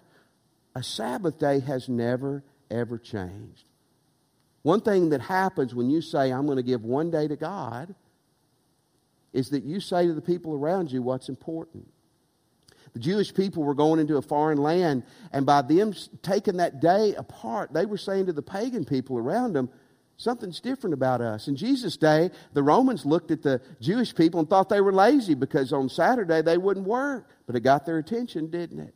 a 0.74 0.82
Sabbath 0.82 1.38
day, 1.38 1.60
has 1.60 1.88
never, 1.88 2.44
ever 2.70 2.98
changed. 2.98 3.64
One 4.62 4.80
thing 4.80 5.10
that 5.10 5.20
happens 5.22 5.74
when 5.74 5.88
you 5.88 6.02
say, 6.02 6.32
I'm 6.32 6.44
going 6.44 6.56
to 6.56 6.62
give 6.62 6.82
one 6.82 7.10
day 7.10 7.28
to 7.28 7.36
God, 7.36 7.94
is 9.36 9.50
that 9.50 9.64
you 9.64 9.80
say 9.80 10.06
to 10.06 10.14
the 10.14 10.22
people 10.22 10.54
around 10.54 10.90
you 10.90 11.02
what's 11.02 11.28
important. 11.28 11.86
The 12.94 12.98
Jewish 12.98 13.34
people 13.34 13.62
were 13.62 13.74
going 13.74 14.00
into 14.00 14.16
a 14.16 14.22
foreign 14.22 14.56
land, 14.56 15.02
and 15.30 15.44
by 15.44 15.60
them 15.60 15.94
taking 16.22 16.56
that 16.56 16.80
day 16.80 17.14
apart, 17.14 17.74
they 17.74 17.84
were 17.84 17.98
saying 17.98 18.26
to 18.26 18.32
the 18.32 18.40
pagan 18.42 18.86
people 18.86 19.18
around 19.18 19.52
them, 19.52 19.68
Something's 20.18 20.60
different 20.60 20.94
about 20.94 21.20
us. 21.20 21.46
In 21.46 21.56
Jesus' 21.56 21.98
day, 21.98 22.30
the 22.54 22.62
Romans 22.62 23.04
looked 23.04 23.30
at 23.30 23.42
the 23.42 23.60
Jewish 23.82 24.14
people 24.14 24.40
and 24.40 24.48
thought 24.48 24.70
they 24.70 24.80
were 24.80 24.94
lazy 24.94 25.34
because 25.34 25.74
on 25.74 25.90
Saturday 25.90 26.40
they 26.40 26.56
wouldn't 26.56 26.86
work. 26.86 27.28
But 27.46 27.54
it 27.54 27.60
got 27.60 27.84
their 27.84 27.98
attention, 27.98 28.50
didn't 28.50 28.80
it? 28.80 28.94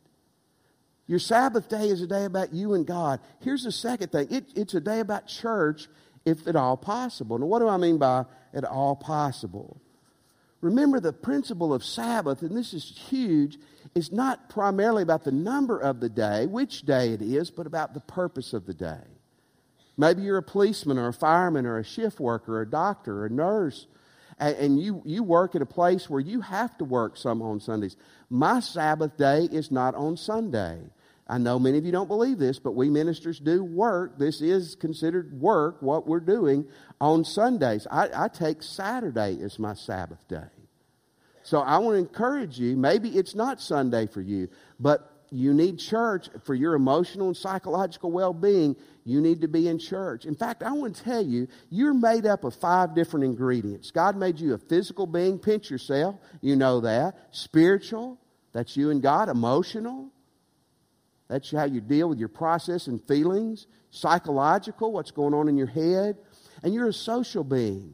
Your 1.05 1.19
Sabbath 1.19 1.69
day 1.69 1.89
is 1.89 2.01
a 2.01 2.07
day 2.07 2.25
about 2.25 2.55
you 2.55 2.73
and 2.73 2.87
God. 2.87 3.19
Here's 3.39 3.65
the 3.65 3.71
second 3.71 4.11
thing 4.11 4.29
it, 4.31 4.45
it's 4.55 4.73
a 4.73 4.81
day 4.81 4.99
about 4.99 5.27
church, 5.27 5.89
if 6.25 6.47
at 6.47 6.55
all 6.55 6.75
possible. 6.75 7.37
Now, 7.37 7.45
what 7.45 7.59
do 7.59 7.67
I 7.67 7.77
mean 7.77 7.99
by 7.99 8.25
at 8.51 8.63
all 8.63 8.95
possible? 8.95 9.79
Remember, 10.61 10.99
the 10.99 11.11
principle 11.11 11.73
of 11.73 11.83
Sabbath, 11.83 12.43
and 12.43 12.55
this 12.55 12.73
is 12.73 12.83
huge, 13.09 13.57
is 13.95 14.11
not 14.11 14.49
primarily 14.49 15.03
about 15.03 15.23
the 15.23 15.31
number 15.31 15.79
of 15.79 15.99
the 15.99 16.09
day, 16.09 16.45
which 16.45 16.83
day 16.83 17.13
it 17.13 17.21
is, 17.21 17.49
but 17.49 17.65
about 17.65 17.93
the 17.93 17.99
purpose 17.99 18.53
of 18.53 18.67
the 18.67 18.73
day. 18.73 19.01
Maybe 19.97 20.21
you're 20.21 20.37
a 20.37 20.43
policeman 20.43 20.97
or 20.97 21.07
a 21.07 21.13
fireman 21.13 21.65
or 21.65 21.77
a 21.77 21.83
shift 21.83 22.19
worker 22.19 22.57
or 22.57 22.61
a 22.61 22.69
doctor 22.69 23.21
or 23.21 23.25
a 23.25 23.29
nurse, 23.29 23.87
and 24.39 24.79
you, 24.79 25.01
you 25.05 25.21
work 25.23 25.55
at 25.55 25.61
a 25.61 25.67
place 25.67 26.09
where 26.09 26.19
you 26.19 26.41
have 26.41 26.75
to 26.77 26.85
work 26.85 27.17
some 27.17 27.41
on 27.41 27.59
Sundays. 27.59 27.95
My 28.29 28.59
Sabbath 28.59 29.17
day 29.17 29.47
is 29.51 29.69
not 29.71 29.93
on 29.93 30.17
Sunday. 30.17 30.79
I 31.31 31.37
know 31.37 31.57
many 31.57 31.77
of 31.77 31.85
you 31.85 31.93
don't 31.93 32.09
believe 32.09 32.39
this, 32.39 32.59
but 32.59 32.73
we 32.75 32.89
ministers 32.89 33.39
do 33.39 33.63
work. 33.63 34.19
This 34.19 34.41
is 34.41 34.75
considered 34.75 35.39
work, 35.39 35.81
what 35.81 36.05
we're 36.05 36.19
doing 36.19 36.67
on 36.99 37.23
Sundays. 37.23 37.87
I, 37.89 38.09
I 38.13 38.27
take 38.27 38.61
Saturday 38.61 39.39
as 39.41 39.57
my 39.57 39.73
Sabbath 39.73 40.27
day. 40.27 40.49
So 41.43 41.59
I 41.59 41.77
want 41.77 41.95
to 41.95 41.99
encourage 41.99 42.59
you, 42.59 42.75
maybe 42.75 43.17
it's 43.17 43.33
not 43.33 43.61
Sunday 43.61 44.07
for 44.07 44.19
you, 44.19 44.49
but 44.77 45.09
you 45.31 45.53
need 45.53 45.79
church 45.79 46.27
for 46.43 46.53
your 46.53 46.73
emotional 46.73 47.27
and 47.27 47.37
psychological 47.37 48.11
well 48.11 48.33
being. 48.33 48.75
You 49.05 49.21
need 49.21 49.39
to 49.39 49.47
be 49.47 49.69
in 49.69 49.79
church. 49.79 50.25
In 50.25 50.35
fact, 50.35 50.63
I 50.63 50.73
want 50.73 50.97
to 50.97 51.03
tell 51.03 51.25
you, 51.25 51.47
you're 51.69 51.93
made 51.93 52.25
up 52.25 52.43
of 52.43 52.55
five 52.55 52.93
different 52.93 53.23
ingredients. 53.23 53.91
God 53.91 54.17
made 54.17 54.37
you 54.37 54.53
a 54.53 54.57
physical 54.57 55.07
being, 55.07 55.39
pinch 55.39 55.71
yourself, 55.71 56.17
you 56.41 56.57
know 56.57 56.81
that. 56.81 57.15
Spiritual, 57.31 58.19
that's 58.51 58.75
you 58.75 58.89
and 58.89 59.01
God. 59.01 59.29
Emotional, 59.29 60.11
that's 61.31 61.49
how 61.49 61.63
you 61.63 61.79
deal 61.79 62.09
with 62.09 62.19
your 62.19 62.27
process 62.27 62.87
and 62.87 63.01
feelings. 63.07 63.65
Psychological, 63.89 64.91
what's 64.91 65.11
going 65.11 65.33
on 65.33 65.47
in 65.47 65.55
your 65.55 65.65
head. 65.65 66.17
And 66.61 66.73
you're 66.73 66.89
a 66.89 66.93
social 66.93 67.45
being. 67.45 67.93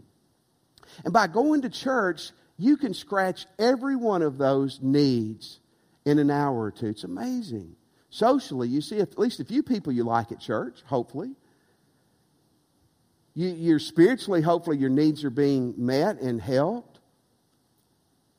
And 1.05 1.13
by 1.13 1.27
going 1.27 1.61
to 1.61 1.69
church, 1.69 2.31
you 2.57 2.77
can 2.77 2.95
scratch 2.95 3.45
every 3.59 3.95
one 3.95 4.23
of 4.23 4.39
those 4.39 4.79
needs 4.81 5.59
in 6.03 6.17
an 6.17 6.31
hour 6.31 6.57
or 6.57 6.71
two. 6.71 6.87
It's 6.87 7.03
amazing. 7.03 7.75
Socially, 8.09 8.69
you 8.69 8.81
see 8.81 9.01
at 9.01 9.19
least 9.19 9.39
a 9.39 9.45
few 9.45 9.61
people 9.61 9.93
you 9.93 10.03
like 10.03 10.31
at 10.31 10.39
church, 10.39 10.81
hopefully. 10.87 11.35
You, 13.35 13.49
you're 13.49 13.77
spiritually, 13.77 14.41
hopefully, 14.41 14.79
your 14.79 14.89
needs 14.89 15.23
are 15.23 15.29
being 15.29 15.75
met 15.77 16.19
and 16.21 16.41
helped. 16.41 16.99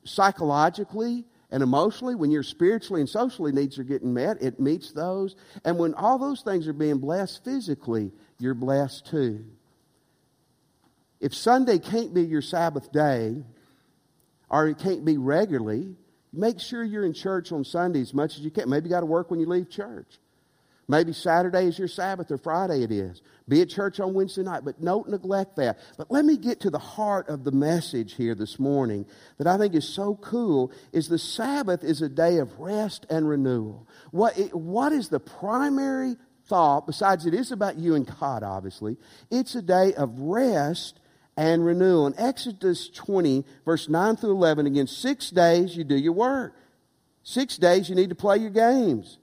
Psychologically, 0.02 1.24
and 1.50 1.62
emotionally, 1.62 2.14
when 2.14 2.30
your 2.30 2.42
spiritually 2.42 3.00
and 3.00 3.08
socially 3.08 3.52
needs 3.52 3.78
are 3.78 3.84
getting 3.84 4.12
met, 4.12 4.42
it 4.42 4.60
meets 4.60 4.92
those. 4.92 5.34
And 5.64 5.78
when 5.78 5.94
all 5.94 6.18
those 6.18 6.42
things 6.42 6.68
are 6.68 6.74
being 6.74 6.98
blessed 6.98 7.42
physically, 7.42 8.12
you're 8.38 8.54
blessed 8.54 9.06
too. 9.06 9.44
If 11.20 11.34
Sunday 11.34 11.78
can't 11.78 12.12
be 12.12 12.22
your 12.22 12.42
Sabbath 12.42 12.92
day, 12.92 13.42
or 14.50 14.68
it 14.68 14.78
can't 14.78 15.04
be 15.04 15.16
regularly, 15.16 15.96
make 16.32 16.60
sure 16.60 16.84
you're 16.84 17.04
in 17.04 17.14
church 17.14 17.50
on 17.50 17.64
Sunday 17.64 18.02
as 18.02 18.12
much 18.12 18.36
as 18.36 18.40
you 18.40 18.50
can. 18.50 18.68
Maybe 18.68 18.88
you 18.88 18.90
got 18.90 19.00
to 19.00 19.06
work 19.06 19.30
when 19.30 19.40
you 19.40 19.46
leave 19.46 19.70
church. 19.70 20.18
Maybe 20.90 21.12
Saturday 21.12 21.66
is 21.66 21.78
your 21.78 21.88
Sabbath 21.88 22.30
or 22.30 22.38
Friday 22.38 22.82
it 22.82 22.90
is. 22.90 23.20
Be 23.46 23.60
at 23.60 23.68
church 23.68 24.00
on 24.00 24.14
Wednesday 24.14 24.42
night, 24.42 24.64
but 24.64 24.82
don't 24.82 25.08
neglect 25.08 25.56
that. 25.56 25.78
But 25.98 26.10
let 26.10 26.24
me 26.24 26.38
get 26.38 26.60
to 26.60 26.70
the 26.70 26.78
heart 26.78 27.28
of 27.28 27.44
the 27.44 27.52
message 27.52 28.14
here 28.14 28.34
this 28.34 28.58
morning 28.58 29.04
that 29.36 29.46
I 29.46 29.58
think 29.58 29.74
is 29.74 29.86
so 29.86 30.14
cool 30.14 30.72
is 30.92 31.08
the 31.08 31.18
Sabbath 31.18 31.84
is 31.84 32.00
a 32.00 32.08
day 32.08 32.38
of 32.38 32.58
rest 32.58 33.04
and 33.10 33.28
renewal. 33.28 33.86
What, 34.12 34.34
what 34.54 34.92
is 34.92 35.10
the 35.10 35.20
primary 35.20 36.16
thought, 36.46 36.86
besides 36.86 37.26
it 37.26 37.34
is 37.34 37.52
about 37.52 37.76
you 37.76 37.94
and 37.94 38.06
God, 38.18 38.42
obviously? 38.42 38.96
It's 39.30 39.54
a 39.54 39.62
day 39.62 39.92
of 39.92 40.18
rest 40.18 41.00
and 41.36 41.66
renewal. 41.66 42.06
In 42.06 42.14
Exodus 42.18 42.88
20, 42.88 43.44
verse 43.66 43.90
9 43.90 44.16
through 44.16 44.32
11, 44.32 44.66
again, 44.66 44.86
six 44.86 45.28
days 45.28 45.76
you 45.76 45.84
do 45.84 45.96
your 45.96 46.14
work. 46.14 46.54
Six 47.24 47.58
days 47.58 47.90
you 47.90 47.94
need 47.94 48.08
to 48.08 48.14
play 48.14 48.38
your 48.38 48.48
games. 48.48 49.18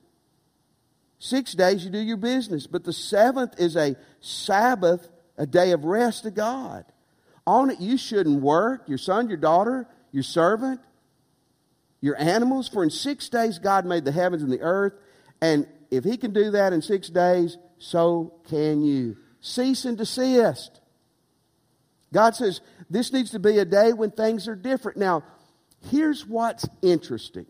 Six 1.20 1.54
days 1.54 1.84
you 1.84 1.92
do 1.92 2.00
your 2.00 2.18
business, 2.18 2.68
but 2.68 2.84
the 2.84 2.94
seventh 2.94 3.60
is 3.60 3.76
a 3.76 3.96
Sabbath, 4.20 5.10
a 5.38 5.46
day 5.46 5.72
of 5.72 5.86
rest 5.86 6.24
to 6.24 6.32
God. 6.32 6.86
On 7.48 7.70
it 7.70 7.80
you 7.80 7.98
shouldn't 7.98 8.42
work, 8.42 8.88
your 8.88 8.98
son, 8.98 9.28
your 9.28 9.38
daughter, 9.38 9.88
your 10.12 10.24
servant, 10.24 10.82
your 12.02 12.20
animals, 12.20 12.68
for 12.68 12.84
in 12.84 12.90
six 12.90 13.30
days 13.30 13.60
God 13.60 13.86
made 13.86 14.06
the 14.06 14.12
heavens 14.12 14.44
and 14.44 14.52
the 14.52 14.62
earth, 14.62 14.94
and 15.42 15.68
if 15.92 16.04
he 16.04 16.18
can 16.18 16.34
do 16.34 16.52
that 16.52 16.74
in 16.74 16.82
six 16.82 17.10
days, 17.10 17.58
so 17.78 18.34
can 18.50 18.84
you. 18.84 19.18
Cease 19.42 19.86
and 19.86 19.98
desist. 19.98 20.82
God 22.12 22.36
says 22.36 22.62
this 22.90 23.12
needs 23.14 23.32
to 23.32 23.40
be 23.40 23.60
a 23.60 23.66
day 23.66 23.94
when 23.94 24.12
things 24.12 24.48
are 24.48 24.56
different. 24.56 24.98
Now, 24.98 25.24
here's 25.90 26.26
what's 26.26 26.68
interesting. 26.82 27.46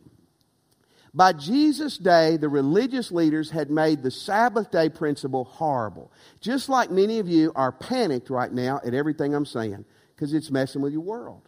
By 1.16 1.32
Jesus' 1.32 1.98
day, 1.98 2.36
the 2.36 2.50
religious 2.50 3.10
leaders 3.10 3.50
had 3.50 3.72
made 3.72 4.04
the 4.04 4.12
Sabbath 4.12 4.70
day 4.70 4.90
principle 4.90 5.46
horrible. 5.46 6.12
Just 6.42 6.68
like 6.68 6.92
many 6.92 7.20
of 7.20 7.30
you 7.30 7.54
are 7.56 7.72
panicked 7.72 8.30
right 8.30 8.52
now 8.52 8.82
at 8.86 8.94
everything 8.94 9.34
I'm 9.34 9.46
saying 9.46 9.86
because 10.14 10.34
it's 10.34 10.52
messing 10.52 10.82
with 10.82 10.92
your 10.92 11.02
world. 11.02 11.48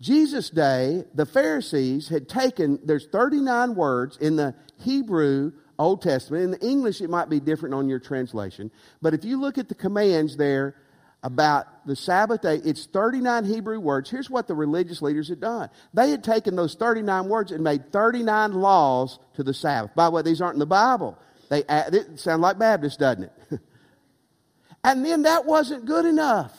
Jesus' 0.00 0.48
day, 0.48 1.04
the 1.12 1.26
Pharisees 1.26 2.08
had 2.08 2.28
taken, 2.28 2.78
there's 2.84 3.06
39 3.06 3.74
words 3.74 4.16
in 4.18 4.36
the 4.36 4.54
Hebrew 4.78 5.50
Old 5.76 6.02
Testament. 6.02 6.44
In 6.44 6.50
the 6.52 6.64
English, 6.64 7.00
it 7.00 7.10
might 7.10 7.28
be 7.28 7.40
different 7.40 7.74
on 7.74 7.88
your 7.88 7.98
translation. 7.98 8.70
But 9.02 9.12
if 9.12 9.24
you 9.24 9.40
look 9.40 9.58
at 9.58 9.68
the 9.68 9.74
commands 9.74 10.36
there, 10.36 10.76
about 11.22 11.66
the 11.86 11.96
Sabbath 11.96 12.42
day. 12.42 12.60
It's 12.64 12.86
39 12.86 13.44
Hebrew 13.44 13.80
words. 13.80 14.10
Here's 14.10 14.30
what 14.30 14.46
the 14.46 14.54
religious 14.54 15.02
leaders 15.02 15.28
had 15.28 15.40
done 15.40 15.70
they 15.92 16.10
had 16.10 16.22
taken 16.22 16.56
those 16.56 16.74
39 16.74 17.28
words 17.28 17.52
and 17.52 17.64
made 17.64 17.92
39 17.92 18.52
laws 18.52 19.18
to 19.34 19.42
the 19.42 19.54
Sabbath. 19.54 19.94
By 19.94 20.06
the 20.06 20.10
way, 20.12 20.22
these 20.22 20.40
aren't 20.40 20.54
in 20.54 20.60
the 20.60 20.66
Bible. 20.66 21.18
They 21.48 21.64
it 21.68 22.18
sound 22.18 22.42
like 22.42 22.58
Baptist, 22.58 22.98
doesn't 22.98 23.24
it? 23.24 23.60
and 24.84 25.04
then 25.04 25.22
that 25.22 25.46
wasn't 25.46 25.84
good 25.84 26.04
enough. 26.04 26.52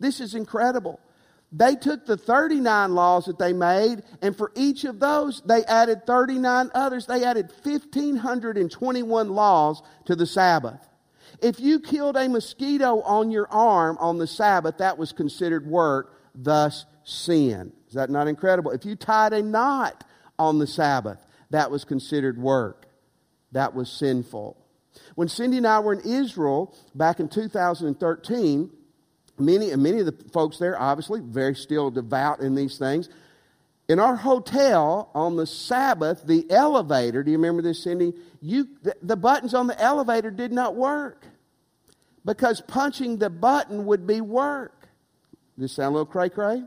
This 0.00 0.20
is 0.20 0.34
incredible. 0.34 1.00
They 1.52 1.76
took 1.76 2.06
the 2.06 2.16
39 2.16 2.94
laws 2.94 3.26
that 3.26 3.38
they 3.38 3.52
made, 3.52 4.02
and 4.22 4.34
for 4.34 4.52
each 4.56 4.84
of 4.84 4.98
those, 4.98 5.42
they 5.44 5.64
added 5.64 6.06
39 6.06 6.70
others. 6.74 7.06
They 7.06 7.24
added 7.24 7.52
1,521 7.62 9.28
laws 9.28 9.82
to 10.06 10.16
the 10.16 10.26
Sabbath. 10.26 10.80
If 11.42 11.58
you 11.58 11.80
killed 11.80 12.16
a 12.16 12.28
mosquito 12.28 13.02
on 13.02 13.32
your 13.32 13.48
arm 13.50 13.98
on 13.98 14.18
the 14.18 14.28
Sabbath, 14.28 14.78
that 14.78 14.96
was 14.96 15.12
considered 15.12 15.66
work, 15.66 16.16
thus 16.36 16.86
sin. 17.02 17.72
Is 17.88 17.94
that 17.94 18.10
not 18.10 18.28
incredible? 18.28 18.70
If 18.70 18.84
you 18.84 18.94
tied 18.94 19.32
a 19.32 19.42
knot 19.42 20.04
on 20.38 20.60
the 20.60 20.68
Sabbath, 20.68 21.18
that 21.50 21.68
was 21.70 21.84
considered 21.84 22.38
work. 22.38 22.86
That 23.50 23.74
was 23.74 23.90
sinful. 23.90 24.56
When 25.16 25.26
Cindy 25.26 25.56
and 25.56 25.66
I 25.66 25.80
were 25.80 25.94
in 25.94 26.00
Israel 26.08 26.74
back 26.94 27.18
in 27.18 27.28
2013, 27.28 28.70
many, 29.36 29.74
many 29.74 29.98
of 29.98 30.06
the 30.06 30.30
folks 30.32 30.58
there, 30.58 30.80
obviously, 30.80 31.20
very 31.20 31.56
still 31.56 31.90
devout 31.90 32.38
in 32.38 32.54
these 32.54 32.78
things. 32.78 33.08
In 33.88 33.98
our 33.98 34.14
hotel 34.14 35.10
on 35.12 35.36
the 35.36 35.46
Sabbath, 35.46 36.24
the 36.24 36.46
elevator, 36.50 37.24
do 37.24 37.32
you 37.32 37.36
remember 37.36 37.62
this, 37.62 37.82
Cindy? 37.82 38.12
You, 38.40 38.68
the, 38.82 38.94
the 39.02 39.16
buttons 39.16 39.54
on 39.54 39.66
the 39.66 39.78
elevator 39.80 40.30
did 40.30 40.52
not 40.52 40.76
work 40.76 41.26
because 42.24 42.60
punching 42.60 43.18
the 43.18 43.30
button 43.30 43.86
would 43.86 44.06
be 44.06 44.20
work. 44.20 44.88
Does 45.58 45.72
sound 45.72 45.88
a 45.88 45.98
little 45.98 46.06
cray 46.06 46.28
cray? 46.28 46.62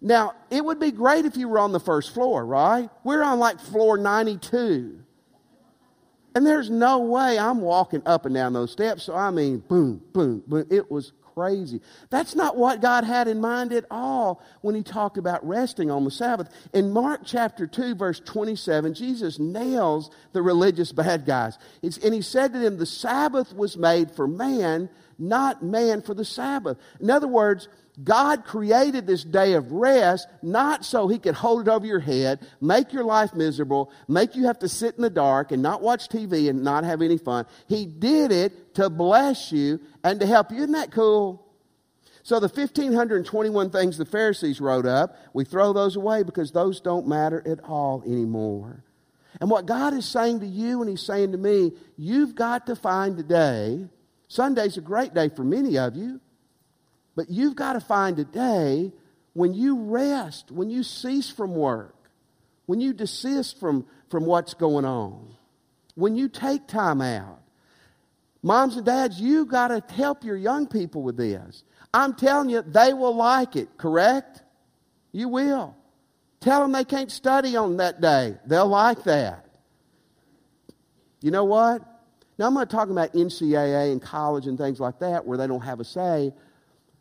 Now, 0.00 0.34
it 0.50 0.64
would 0.64 0.80
be 0.80 0.90
great 0.90 1.26
if 1.26 1.36
you 1.36 1.48
were 1.48 1.58
on 1.58 1.72
the 1.72 1.80
first 1.80 2.14
floor, 2.14 2.44
right? 2.44 2.88
We're 3.04 3.22
on 3.22 3.38
like 3.38 3.60
floor 3.60 3.98
92. 3.98 4.98
And 6.34 6.46
there's 6.46 6.70
no 6.70 7.00
way 7.00 7.38
I'm 7.38 7.60
walking 7.60 8.02
up 8.06 8.24
and 8.24 8.34
down 8.34 8.52
those 8.52 8.70
steps. 8.70 9.04
So, 9.04 9.14
I 9.14 9.30
mean, 9.30 9.58
boom, 9.58 10.00
boom, 10.12 10.42
boom. 10.46 10.66
It 10.70 10.90
was 10.90 11.12
crazy. 11.40 11.80
That's 12.10 12.34
not 12.34 12.58
what 12.58 12.82
God 12.82 13.04
had 13.04 13.26
in 13.26 13.40
mind 13.40 13.72
at 13.72 13.86
all 13.90 14.42
when 14.60 14.74
he 14.74 14.82
talked 14.82 15.16
about 15.16 15.46
resting 15.46 15.90
on 15.90 16.04
the 16.04 16.10
Sabbath. 16.10 16.54
In 16.74 16.92
Mark 16.92 17.22
chapter 17.24 17.66
2, 17.66 17.94
verse 17.94 18.20
27, 18.20 18.92
Jesus 18.92 19.38
nails 19.38 20.10
the 20.34 20.42
religious 20.42 20.92
bad 20.92 21.24
guys. 21.24 21.56
It's, 21.80 21.96
and 21.96 22.12
he 22.12 22.20
said 22.20 22.52
to 22.52 22.58
them, 22.58 22.76
The 22.76 22.84
Sabbath 22.84 23.54
was 23.54 23.78
made 23.78 24.10
for 24.10 24.28
man, 24.28 24.90
not 25.18 25.62
man 25.62 26.02
for 26.02 26.12
the 26.12 26.26
Sabbath. 26.26 26.76
In 27.00 27.10
other 27.10 27.28
words, 27.28 27.68
God 28.02 28.44
created 28.44 29.06
this 29.06 29.24
day 29.24 29.54
of 29.54 29.72
rest 29.72 30.28
not 30.42 30.84
so 30.84 31.08
He 31.08 31.18
could 31.18 31.34
hold 31.34 31.66
it 31.66 31.70
over 31.70 31.86
your 31.86 32.00
head, 32.00 32.40
make 32.60 32.92
your 32.92 33.04
life 33.04 33.34
miserable, 33.34 33.92
make 34.08 34.36
you 34.36 34.46
have 34.46 34.58
to 34.60 34.68
sit 34.68 34.96
in 34.96 35.02
the 35.02 35.10
dark 35.10 35.52
and 35.52 35.62
not 35.62 35.82
watch 35.82 36.08
TV 36.08 36.48
and 36.48 36.62
not 36.62 36.84
have 36.84 37.02
any 37.02 37.18
fun. 37.18 37.46
He 37.66 37.86
did 37.86 38.32
it 38.32 38.74
to 38.76 38.88
bless 38.88 39.52
you 39.52 39.80
and 40.02 40.20
to 40.20 40.26
help 40.26 40.50
you. 40.50 40.58
Isn't 40.58 40.72
that 40.72 40.92
cool? 40.92 41.46
So 42.22 42.38
the 42.38 42.48
1,521 42.48 43.70
things 43.70 43.96
the 43.96 44.04
Pharisees 44.04 44.60
wrote 44.60 44.86
up, 44.86 45.16
we 45.32 45.44
throw 45.44 45.72
those 45.72 45.96
away 45.96 46.22
because 46.22 46.52
those 46.52 46.80
don't 46.80 47.08
matter 47.08 47.42
at 47.46 47.60
all 47.64 48.02
anymore. 48.06 48.84
And 49.40 49.50
what 49.50 49.66
God 49.66 49.94
is 49.94 50.06
saying 50.06 50.40
to 50.40 50.46
you 50.46 50.80
and 50.80 50.90
He's 50.90 51.02
saying 51.02 51.32
to 51.32 51.38
me, 51.38 51.72
you've 51.96 52.34
got 52.34 52.66
to 52.66 52.76
find 52.76 53.18
a 53.18 53.22
day. 53.22 53.88
Sunday's 54.28 54.76
a 54.76 54.80
great 54.82 55.14
day 55.14 55.28
for 55.28 55.44
many 55.44 55.78
of 55.78 55.96
you. 55.96 56.20
But 57.16 57.30
you've 57.30 57.56
got 57.56 57.74
to 57.74 57.80
find 57.80 58.18
a 58.18 58.24
day 58.24 58.92
when 59.32 59.54
you 59.54 59.80
rest, 59.82 60.50
when 60.50 60.70
you 60.70 60.82
cease 60.82 61.30
from 61.30 61.54
work, 61.54 61.94
when 62.66 62.80
you 62.80 62.92
desist 62.92 63.58
from, 63.58 63.86
from 64.08 64.26
what's 64.26 64.54
going 64.54 64.84
on, 64.84 65.34
when 65.94 66.16
you 66.16 66.28
take 66.28 66.66
time 66.66 67.00
out. 67.00 67.40
Moms 68.42 68.76
and 68.76 68.86
dads, 68.86 69.20
you 69.20 69.44
got 69.44 69.68
to 69.68 69.94
help 69.94 70.24
your 70.24 70.36
young 70.36 70.66
people 70.66 71.02
with 71.02 71.16
this. 71.16 71.62
I'm 71.92 72.14
telling 72.14 72.48
you, 72.48 72.62
they 72.62 72.94
will 72.94 73.14
like 73.14 73.56
it, 73.56 73.76
correct? 73.76 74.42
You 75.12 75.28
will. 75.28 75.76
Tell 76.40 76.62
them 76.62 76.72
they 76.72 76.84
can't 76.84 77.10
study 77.10 77.56
on 77.56 77.76
that 77.76 78.00
day. 78.00 78.36
They'll 78.46 78.68
like 78.68 79.04
that. 79.04 79.44
You 81.20 81.30
know 81.30 81.44
what? 81.44 81.82
Now, 82.38 82.46
I'm 82.46 82.54
not 82.54 82.70
talking 82.70 82.92
about 82.92 83.12
NCAA 83.12 83.92
and 83.92 84.00
college 84.00 84.46
and 84.46 84.56
things 84.56 84.80
like 84.80 85.00
that 85.00 85.26
where 85.26 85.36
they 85.36 85.46
don't 85.46 85.60
have 85.60 85.80
a 85.80 85.84
say. 85.84 86.32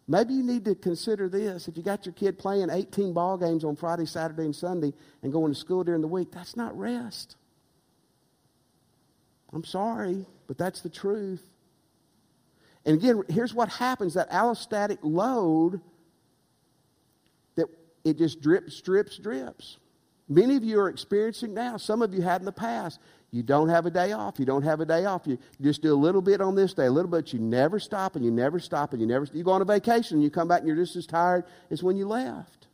Maybe 0.10 0.34
you 0.34 0.41
need 0.41 0.65
to 0.65 0.74
consider 0.74 1.30
this. 1.30 1.67
If 1.67 1.78
you 1.78 1.84
got 1.84 2.08
your 2.08 2.13
kid 2.13 2.39
playing 2.39 2.72
18 2.72 3.13
ball 3.13 3.38
games 3.38 3.63
on 3.63 3.76
Friday, 3.76 4.08
Saturday, 4.08 4.43
and 4.43 4.56
Sunday 4.56 4.91
and 5.22 5.32
going 5.32 5.54
to 5.54 5.60
school 5.60 5.84
during 5.84 6.02
the 6.02 6.08
week, 6.08 6.32
that's 6.32 6.58
not 6.58 6.76
rest. 6.76 7.36
I'm 9.54 9.63
sorry, 9.63 10.26
but 10.48 10.58
that's 10.58 10.82
the 10.82 10.89
truth. 10.89 11.43
And 12.86 12.98
again, 12.98 13.22
here's 13.30 13.54
what 13.54 13.69
happens 13.69 14.15
that 14.15 14.32
allostatic 14.32 14.98
load 15.04 15.80
that 17.56 17.67
it 18.04 18.17
just 18.17 18.41
drips, 18.41 18.82
drips, 18.82 19.15
drips. 19.19 19.78
Many 20.28 20.56
of 20.56 20.63
you 20.63 20.80
are 20.80 20.89
experiencing 20.89 21.54
now. 21.54 21.78
Some 21.78 22.02
of 22.02 22.15
you 22.15 22.24
had 22.24 22.41
in 22.41 22.45
the 22.45 22.52
past. 22.52 23.00
You 23.32 23.44
don't 23.44 23.70
have 23.70 23.86
a 23.86 23.92
day 23.92 24.12
off. 24.12 24.39
You 24.39 24.46
don't 24.46 24.63
have 24.63 24.80
a 24.80 24.86
day 24.86 25.06
off. 25.06 25.28
You, 25.28 25.38
just 25.62 25.82
do 25.82 25.94
a 25.94 25.96
little 25.96 26.22
bit 26.22 26.42
on 26.42 26.56
this 26.56 26.74
day, 26.74 26.88
a 26.88 26.92
little 26.92 27.12
bit. 27.12 27.32
You 27.32 27.39
never 27.39 27.80
stop 27.80 28.15
and 28.15 28.26
you 28.26 28.32
never 28.32 28.60
stop 28.60 28.94
and 28.94 29.02
you 29.02 29.08
never. 29.08 29.28
You 29.32 29.44
go 29.44 29.52
on 29.52 29.62
a 29.62 29.65
vacation 29.65 30.18
and 30.18 30.24
you 30.24 30.32
come 30.32 30.48
back 30.48 30.60
and 30.60 30.68
you're 30.68 30.78
just 30.78 30.96
as 30.96 31.06
tired 31.06 31.46
as 31.70 31.84
when 31.84 31.96
you 31.96 32.08
left. 32.08 32.68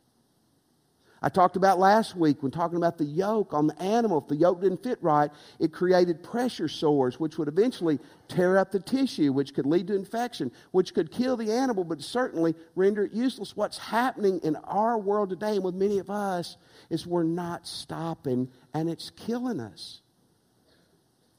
I 1.22 1.28
talked 1.28 1.56
about 1.56 1.78
last 1.78 2.14
week 2.14 2.42
when 2.42 2.52
talking 2.52 2.76
about 2.76 2.98
the 2.98 3.04
yoke 3.04 3.52
on 3.54 3.66
the 3.66 3.82
animal. 3.82 4.18
If 4.18 4.28
the 4.28 4.36
yoke 4.36 4.60
didn't 4.60 4.82
fit 4.82 4.98
right, 5.02 5.30
it 5.58 5.72
created 5.72 6.22
pressure 6.22 6.68
sores, 6.68 7.18
which 7.18 7.38
would 7.38 7.48
eventually 7.48 7.98
tear 8.28 8.58
up 8.58 8.70
the 8.70 8.80
tissue, 8.80 9.32
which 9.32 9.54
could 9.54 9.66
lead 9.66 9.88
to 9.88 9.94
infection, 9.94 10.52
which 10.72 10.94
could 10.94 11.10
kill 11.10 11.36
the 11.36 11.50
animal, 11.50 11.84
but 11.84 12.02
certainly 12.02 12.54
render 12.74 13.04
it 13.04 13.12
useless. 13.12 13.56
What's 13.56 13.78
happening 13.78 14.40
in 14.42 14.56
our 14.56 14.98
world 14.98 15.30
today 15.30 15.56
and 15.56 15.64
with 15.64 15.74
many 15.74 15.98
of 15.98 16.10
us 16.10 16.58
is 16.90 17.06
we're 17.06 17.24
not 17.24 17.66
stopping 17.66 18.48
and 18.74 18.88
it's 18.88 19.10
killing 19.10 19.58
us. 19.58 20.02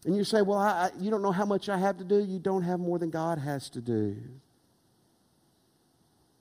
And 0.05 0.15
you 0.15 0.23
say, 0.23 0.41
Well, 0.41 0.59
I, 0.59 0.91
you 0.99 1.09
don't 1.11 1.21
know 1.21 1.31
how 1.31 1.45
much 1.45 1.69
I 1.69 1.77
have 1.77 1.97
to 1.97 2.03
do. 2.03 2.23
You 2.23 2.39
don't 2.39 2.63
have 2.63 2.79
more 2.79 2.99
than 2.99 3.09
God 3.09 3.39
has 3.39 3.69
to 3.71 3.81
do. 3.81 4.17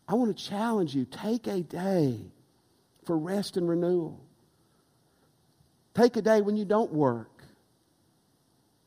I 0.09 0.14
want 0.14 0.37
to 0.37 0.45
challenge 0.45 0.95
you 0.95 1.05
take 1.05 1.47
a 1.47 1.62
day 1.62 2.21
for 3.05 3.19
rest 3.19 3.57
and 3.57 3.69
renewal. 3.69 4.21
Take 5.95 6.16
a 6.16 6.23
day 6.23 6.42
when 6.42 6.57
you 6.57 6.64
don't 6.64 6.92
work. 6.92 7.42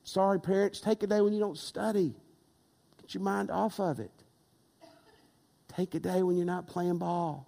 Sorry, 0.04 0.40
parents, 0.40 0.80
take 0.80 1.04
a 1.04 1.08
day 1.08 1.22
when 1.22 1.34
you 1.34 1.40
don't 1.40 1.58
study. 1.58 2.14
Get 3.02 3.14
your 3.14 3.24
mind 3.24 3.52
off 3.52 3.80
of 3.80 4.00
it. 4.00 4.12
Take 5.76 5.96
a 5.96 6.00
day 6.00 6.24
when 6.24 6.36
you're 6.36 6.46
not 6.46 6.68
playing 6.68 6.98
ball. 6.98 7.48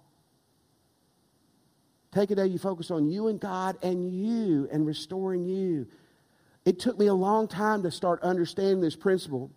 Take 2.12 2.30
a 2.30 2.34
day 2.34 2.46
you 2.46 2.58
focus 2.58 2.90
on 2.90 3.08
you 3.08 3.28
and 3.28 3.40
God 3.40 3.78
and 3.82 4.12
you 4.12 4.68
and 4.70 4.86
restoring 4.86 5.44
you. 5.44 5.86
It 6.64 6.78
took 6.78 6.98
me 6.98 7.06
a 7.06 7.14
long 7.14 7.48
time 7.48 7.82
to 7.82 7.90
start 7.90 8.22
understanding 8.22 8.80
this 8.80 8.96
principle, 8.96 9.50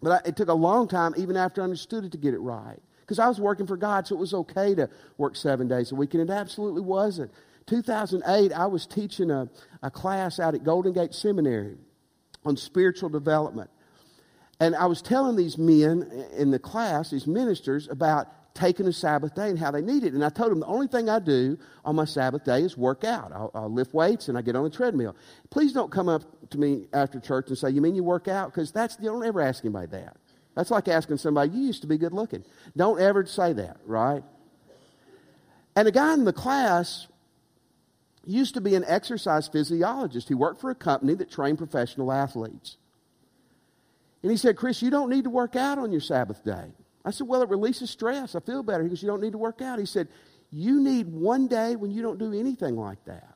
but 0.00 0.24
I, 0.24 0.28
it 0.28 0.36
took 0.36 0.48
a 0.48 0.54
long 0.54 0.88
time, 0.88 1.14
even 1.16 1.36
after 1.36 1.60
I 1.60 1.64
understood 1.64 2.04
it, 2.04 2.12
to 2.12 2.18
get 2.18 2.34
it 2.34 2.38
right. 2.38 2.78
Because 3.00 3.18
I 3.18 3.26
was 3.26 3.40
working 3.40 3.66
for 3.66 3.76
God, 3.76 4.06
so 4.06 4.14
it 4.14 4.18
was 4.18 4.34
okay 4.34 4.74
to 4.74 4.88
work 5.16 5.34
seven 5.34 5.66
days 5.66 5.92
a 5.92 5.94
week, 5.94 6.14
and 6.14 6.22
it 6.22 6.32
absolutely 6.32 6.82
wasn't. 6.82 7.32
2008, 7.66 8.52
I 8.52 8.66
was 8.66 8.86
teaching 8.86 9.30
a, 9.30 9.48
a 9.82 9.90
class 9.90 10.38
out 10.38 10.54
at 10.54 10.64
Golden 10.64 10.92
Gate 10.92 11.14
Seminary 11.14 11.76
on 12.44 12.56
spiritual 12.56 13.08
development. 13.08 13.70
And 14.60 14.74
I 14.74 14.86
was 14.86 15.02
telling 15.02 15.36
these 15.36 15.58
men 15.58 16.10
in 16.36 16.50
the 16.50 16.58
class, 16.58 17.10
these 17.10 17.26
ministers, 17.26 17.88
about 17.88 18.28
taking 18.58 18.86
a 18.88 18.92
Sabbath 18.92 19.34
day 19.34 19.48
and 19.48 19.58
how 19.58 19.70
they 19.70 19.80
need 19.80 20.02
it. 20.02 20.12
And 20.12 20.24
I 20.24 20.28
told 20.28 20.50
them 20.50 20.60
the 20.60 20.66
only 20.66 20.88
thing 20.88 21.08
I 21.08 21.20
do 21.20 21.56
on 21.84 21.94
my 21.94 22.04
Sabbath 22.04 22.44
day 22.44 22.62
is 22.62 22.76
work 22.76 23.04
out. 23.04 23.32
I'll, 23.32 23.50
I'll 23.54 23.72
lift 23.72 23.94
weights 23.94 24.28
and 24.28 24.36
I 24.36 24.42
get 24.42 24.56
on 24.56 24.64
the 24.64 24.70
treadmill. 24.70 25.14
Please 25.50 25.72
don't 25.72 25.92
come 25.92 26.08
up 26.08 26.50
to 26.50 26.58
me 26.58 26.86
after 26.92 27.20
church 27.20 27.48
and 27.48 27.56
say, 27.56 27.70
You 27.70 27.80
mean 27.80 27.94
you 27.94 28.02
work 28.02 28.26
out? 28.26 28.52
Because 28.52 28.72
that's, 28.72 28.96
you 29.00 29.08
don't 29.08 29.24
ever 29.24 29.40
ask 29.40 29.64
anybody 29.64 29.86
that. 29.92 30.16
That's 30.56 30.72
like 30.72 30.88
asking 30.88 31.18
somebody, 31.18 31.52
You 31.52 31.66
used 31.66 31.82
to 31.82 31.86
be 31.86 31.96
good 31.98 32.12
looking. 32.12 32.44
Don't 32.76 33.00
ever 33.00 33.24
say 33.26 33.52
that, 33.52 33.76
right? 33.86 34.24
And 35.76 35.86
a 35.86 35.92
guy 35.92 36.12
in 36.14 36.24
the 36.24 36.32
class 36.32 37.06
used 38.26 38.54
to 38.54 38.60
be 38.60 38.74
an 38.74 38.84
exercise 38.88 39.46
physiologist. 39.46 40.28
He 40.28 40.34
worked 40.34 40.60
for 40.60 40.70
a 40.70 40.74
company 40.74 41.14
that 41.14 41.30
trained 41.30 41.58
professional 41.58 42.10
athletes. 42.10 42.76
And 44.22 44.32
he 44.32 44.36
said, 44.36 44.56
Chris, 44.56 44.82
you 44.82 44.90
don't 44.90 45.08
need 45.10 45.24
to 45.24 45.30
work 45.30 45.54
out 45.54 45.78
on 45.78 45.92
your 45.92 46.00
Sabbath 46.00 46.44
day. 46.44 46.72
I 47.04 47.10
said, 47.10 47.26
Well, 47.26 47.42
it 47.42 47.48
releases 47.48 47.90
stress. 47.90 48.34
I 48.34 48.40
feel 48.40 48.62
better. 48.62 48.82
He 48.82 48.88
goes, 48.88 49.02
You 49.02 49.08
don't 49.08 49.20
need 49.20 49.32
to 49.32 49.38
work 49.38 49.62
out. 49.62 49.78
He 49.78 49.86
said, 49.86 50.08
You 50.50 50.80
need 50.80 51.08
one 51.08 51.48
day 51.48 51.76
when 51.76 51.90
you 51.90 52.02
don't 52.02 52.18
do 52.18 52.32
anything 52.32 52.76
like 52.76 53.04
that. 53.06 53.34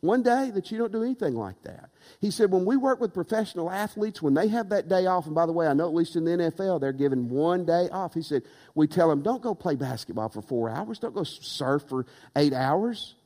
One 0.00 0.22
day 0.22 0.52
that 0.54 0.70
you 0.70 0.78
don't 0.78 0.92
do 0.92 1.02
anything 1.02 1.34
like 1.34 1.60
that. 1.64 1.90
He 2.20 2.30
said, 2.30 2.52
When 2.52 2.64
we 2.64 2.76
work 2.76 3.00
with 3.00 3.12
professional 3.12 3.70
athletes, 3.70 4.22
when 4.22 4.34
they 4.34 4.48
have 4.48 4.68
that 4.68 4.88
day 4.88 5.06
off, 5.06 5.26
and 5.26 5.34
by 5.34 5.46
the 5.46 5.52
way, 5.52 5.66
I 5.66 5.72
know 5.72 5.88
at 5.88 5.94
least 5.94 6.14
in 6.14 6.24
the 6.24 6.30
NFL, 6.30 6.80
they're 6.80 6.92
given 6.92 7.28
one 7.28 7.64
day 7.64 7.88
off. 7.90 8.14
He 8.14 8.22
said, 8.22 8.42
We 8.74 8.86
tell 8.86 9.08
them, 9.08 9.22
Don't 9.22 9.42
go 9.42 9.54
play 9.54 9.74
basketball 9.74 10.28
for 10.28 10.42
four 10.42 10.70
hours. 10.70 11.00
Don't 11.00 11.14
go 11.14 11.24
surf 11.24 11.82
for 11.88 12.06
eight 12.36 12.52
hours. 12.52 13.16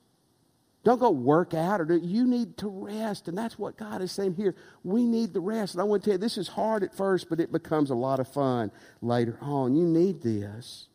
Don't 0.85 0.99
go 0.99 1.11
work 1.11 1.55
out 1.55 1.81
or 1.81 1.85
do 1.85 1.97
you 1.97 2.27
need 2.27 2.57
to 2.59 2.68
rest. 2.68 3.29
And 3.29 3.38
that's 3.38 3.59
what 3.59 3.77
God 3.77 4.03
is 4.03 4.11
saying 4.11 4.35
here. 4.35 4.57
We 4.83 5.07
need 5.07 5.33
the 5.33 5.40
rest. 5.40 5.75
And 5.75 5.81
I 5.81 5.85
want 5.85 6.03
to 6.03 6.11
tell 6.11 6.14
you, 6.14 6.18
this 6.18 6.37
is 6.37 6.49
hard 6.49 6.83
at 6.83 6.95
first, 6.97 7.29
but 7.29 7.38
it 7.38 7.53
becomes 7.53 7.90
a 7.90 7.95
lot 7.95 8.18
of 8.18 8.27
fun 8.27 8.73
later 9.01 9.38
on. 9.40 9.77
You 9.77 9.87
need 9.87 10.23
this. 10.23 10.88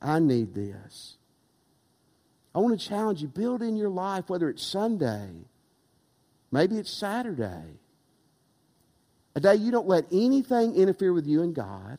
I 0.00 0.20
need 0.20 0.54
this. 0.54 1.16
I 2.54 2.60
want 2.60 2.80
to 2.80 2.88
challenge 2.88 3.20
you, 3.20 3.28
build 3.28 3.62
in 3.62 3.76
your 3.76 3.90
life, 3.90 4.30
whether 4.30 4.48
it's 4.48 4.64
Sunday, 4.64 5.28
maybe 6.50 6.78
it's 6.78 6.90
Saturday, 6.90 7.78
a 9.34 9.40
day 9.40 9.56
you 9.56 9.70
don't 9.70 9.86
let 9.86 10.06
anything 10.10 10.74
interfere 10.74 11.12
with 11.12 11.26
you 11.26 11.42
and 11.42 11.54
God, 11.54 11.98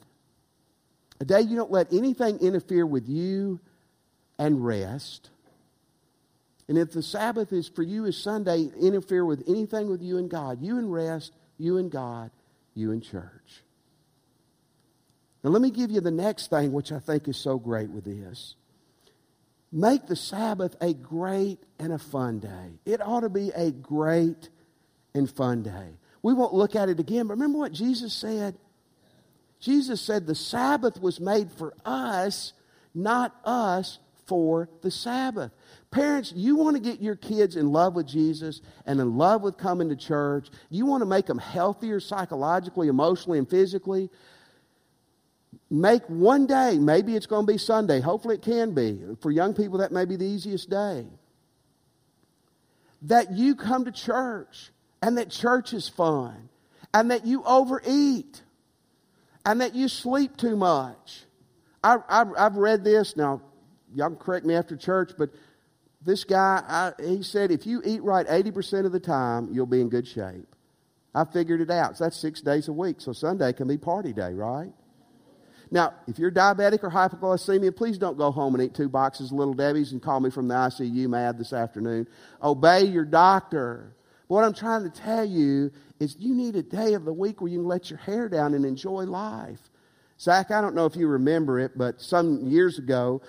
a 1.20 1.26
day 1.26 1.42
you 1.42 1.56
don't 1.56 1.70
let 1.70 1.94
anything 1.94 2.40
interfere 2.40 2.88
with 2.88 3.08
you 3.08 3.60
and 4.40 4.66
rest. 4.66 5.30
And 6.68 6.78
if 6.78 6.92
the 6.92 7.04
Sabbath 7.04 7.54
is 7.54 7.70
for 7.70 7.84
you 7.84 8.06
is 8.06 8.22
Sunday, 8.22 8.70
interfere 8.80 9.26
with 9.26 9.44
anything 9.48 9.90
with 9.90 10.02
you 10.02 10.18
and 10.18 10.30
God, 10.30 10.62
you 10.62 10.78
and 10.78 10.92
rest, 10.92 11.34
you 11.58 11.78
and 11.78 11.90
God, 11.90 12.32
you 12.74 12.92
and 12.92 13.02
church. 13.02 13.64
Now, 15.44 15.52
let 15.52 15.62
me 15.62 15.72
give 15.72 15.92
you 15.92 16.02
the 16.02 16.12
next 16.12 16.50
thing, 16.50 16.74
which 16.74 16.92
I 16.92 17.00
think 17.00 17.28
is 17.28 17.38
so 17.38 17.58
great 17.58 17.90
with 17.90 18.04
this. 18.04 18.56
Make 19.72 20.08
the 20.08 20.16
Sabbath 20.16 20.76
a 20.82 20.94
great 20.94 21.60
and 21.80 21.94
a 21.94 21.98
fun 21.98 22.40
day. 22.40 22.80
It 22.86 23.02
ought 23.02 23.22
to 23.22 23.30
be 23.30 23.52
a 23.52 23.72
great 23.72 24.50
and 25.14 25.30
fun 25.30 25.64
day. 25.64 25.98
We 26.22 26.34
won't 26.34 26.54
look 26.54 26.76
at 26.76 26.90
it 26.90 27.00
again, 27.00 27.28
but 27.28 27.36
remember 27.36 27.60
what 27.60 27.72
Jesus 27.72 28.14
said? 28.14 28.58
Jesus 29.60 30.02
said 30.02 30.26
the 30.26 30.36
Sabbath 30.36 31.02
was 31.02 31.20
made 31.20 31.52
for 31.52 31.74
us, 31.86 32.54
not 32.94 33.36
us 33.44 34.00
for 34.28 34.70
the 34.82 34.92
Sabbath. 34.92 35.52
Parents, 35.90 36.34
you 36.36 36.56
want 36.58 36.76
to 36.76 36.82
get 36.82 37.02
your 37.02 37.16
kids 37.16 37.56
in 37.56 37.72
love 37.72 37.96
with 37.96 38.06
Jesus 38.06 38.62
and 38.86 39.00
in 39.00 39.18
love 39.18 39.42
with 39.42 39.58
coming 39.58 39.90
to 39.90 39.96
church. 39.96 40.50
You 40.70 40.86
want 40.86 41.02
to 41.02 41.06
make 41.06 41.26
them 41.26 41.38
healthier 41.38 42.00
psychologically, 42.00 42.90
emotionally, 42.90 43.40
and 43.40 43.50
physically. 43.50 44.10
Make 45.70 46.04
one 46.08 46.46
day, 46.46 46.78
maybe 46.78 47.16
it's 47.16 47.26
going 47.26 47.46
to 47.48 47.52
be 47.52 47.58
Sunday. 47.58 48.02
Hopefully 48.02 48.36
it 48.36 48.42
can 48.42 48.74
be. 48.74 49.02
For 49.22 49.32
young 49.32 49.54
people, 49.54 49.80
that 49.80 49.92
may 49.92 50.06
be 50.06 50.18
the 50.18 50.26
easiest 50.26 50.70
day. 50.70 51.06
That 53.04 53.32
you 53.32 53.56
come 53.56 53.86
to 53.86 53.92
church 53.92 54.72
and 55.02 55.18
that 55.18 55.30
church 55.30 55.74
is 55.74 55.88
fun 55.88 56.50
and 56.94 57.12
that 57.12 57.26
you 57.26 57.44
overeat 57.44 58.42
and 59.46 59.62
that 59.62 59.76
you 59.76 59.88
sleep 59.88 60.36
too 60.36 60.58
much. 60.58 61.24
I, 61.84 62.26
have 62.38 62.56
read 62.56 62.84
this. 62.84 63.16
Now, 63.16 63.42
y'all 63.98 64.10
can 64.10 64.18
correct 64.18 64.46
me 64.46 64.54
after 64.54 64.78
church, 64.78 65.12
but 65.18 65.32
this 66.06 66.24
guy, 66.24 66.64
I, 66.68 66.94
he 67.04 67.24
said, 67.24 67.52
if 67.52 67.66
you 67.66 67.82
eat 67.84 68.04
right 68.04 68.28
80% 68.28 68.86
of 68.86 68.92
the 68.92 69.00
time, 69.00 69.50
you'll 69.52 69.66
be 69.66 69.82
in 69.82 69.90
good 69.90 70.08
shape. 70.08 70.56
I 71.16 71.26
figured 71.26 71.62
it 71.62 71.72
out. 71.72 71.98
So 71.98 72.04
that's 72.04 72.16
six 72.16 72.42
days 72.42 72.68
a 72.68 72.74
week. 72.74 73.02
So 73.02 73.12
Sunday 73.12 73.52
can 73.54 73.68
be 73.68 73.78
party 73.78 74.14
day, 74.14 74.34
right? 74.34 74.72
Now, 75.72 75.96
if 76.08 76.20
you're 76.20 76.32
diabetic 76.32 76.84
or 76.84 76.92
hypoglycemia, 76.92 77.76
please 77.76 77.98
don't 77.98 78.18
go 78.18 78.32
home 78.32 78.54
and 78.54 78.64
eat 78.64 78.76
two 78.76 78.88
boxes 78.88 79.32
of 79.32 79.38
Little 79.38 79.56
Debbie's 79.56 79.92
and 79.92 80.02
call 80.02 80.20
me 80.20 80.30
from 80.30 80.48
the 80.48 80.54
ICU 80.54 81.10
mad 81.10 81.38
this 81.40 81.52
afternoon. 81.52 82.08
Obey 82.42 82.84
your 82.84 83.04
doctor. 83.04 83.96
But 84.30 84.36
what 84.36 84.44
I'm 84.44 84.54
trying 84.54 84.84
to 84.84 84.90
tell 84.90 85.26
you 85.26 85.72
is 86.00 86.16
you 86.20 86.36
need 86.36 86.56
a 86.56 86.64
day 86.64 86.94
of 86.94 87.04
the 87.04 87.12
week 87.12 87.42
where 87.42 87.50
you 87.50 87.58
can 87.58 87.68
let 87.68 87.90
your 87.90 88.00
hair 88.00 88.30
down 88.30 88.54
and 88.54 88.64
enjoy 88.64 89.04
life. 89.04 89.60
Zach, 90.20 90.52
I 90.52 90.62
don't 90.62 90.74
know 90.74 90.86
if 90.86 90.96
you 90.96 91.08
remember 91.08 91.60
it, 91.60 91.78
but 91.78 92.02
some 92.02 92.48
years 92.48 92.80
ago, 92.80 93.22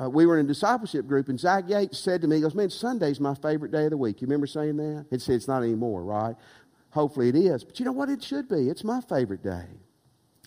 uh, 0.00 0.10
we 0.10 0.26
were 0.26 0.38
in 0.38 0.46
a 0.46 0.48
discipleship 0.48 1.06
group, 1.06 1.28
and 1.28 1.38
Zach 1.38 1.64
Yates 1.68 1.98
said 1.98 2.20
to 2.22 2.26
me, 2.26 2.36
he 2.36 2.42
goes, 2.42 2.54
Man, 2.54 2.70
Sunday's 2.70 3.20
my 3.20 3.34
favorite 3.34 3.70
day 3.70 3.84
of 3.84 3.90
the 3.90 3.96
week. 3.96 4.20
You 4.20 4.26
remember 4.26 4.46
saying 4.46 4.76
that? 4.78 5.06
He 5.10 5.18
said, 5.18 5.36
It's 5.36 5.48
not 5.48 5.62
anymore, 5.62 6.02
right? 6.02 6.34
Hopefully 6.90 7.28
it 7.28 7.36
is. 7.36 7.64
But 7.64 7.78
you 7.78 7.86
know 7.86 7.92
what? 7.92 8.08
It 8.08 8.22
should 8.22 8.48
be. 8.48 8.68
It's 8.68 8.84
my 8.84 9.00
favorite 9.00 9.42
day. 9.42 9.66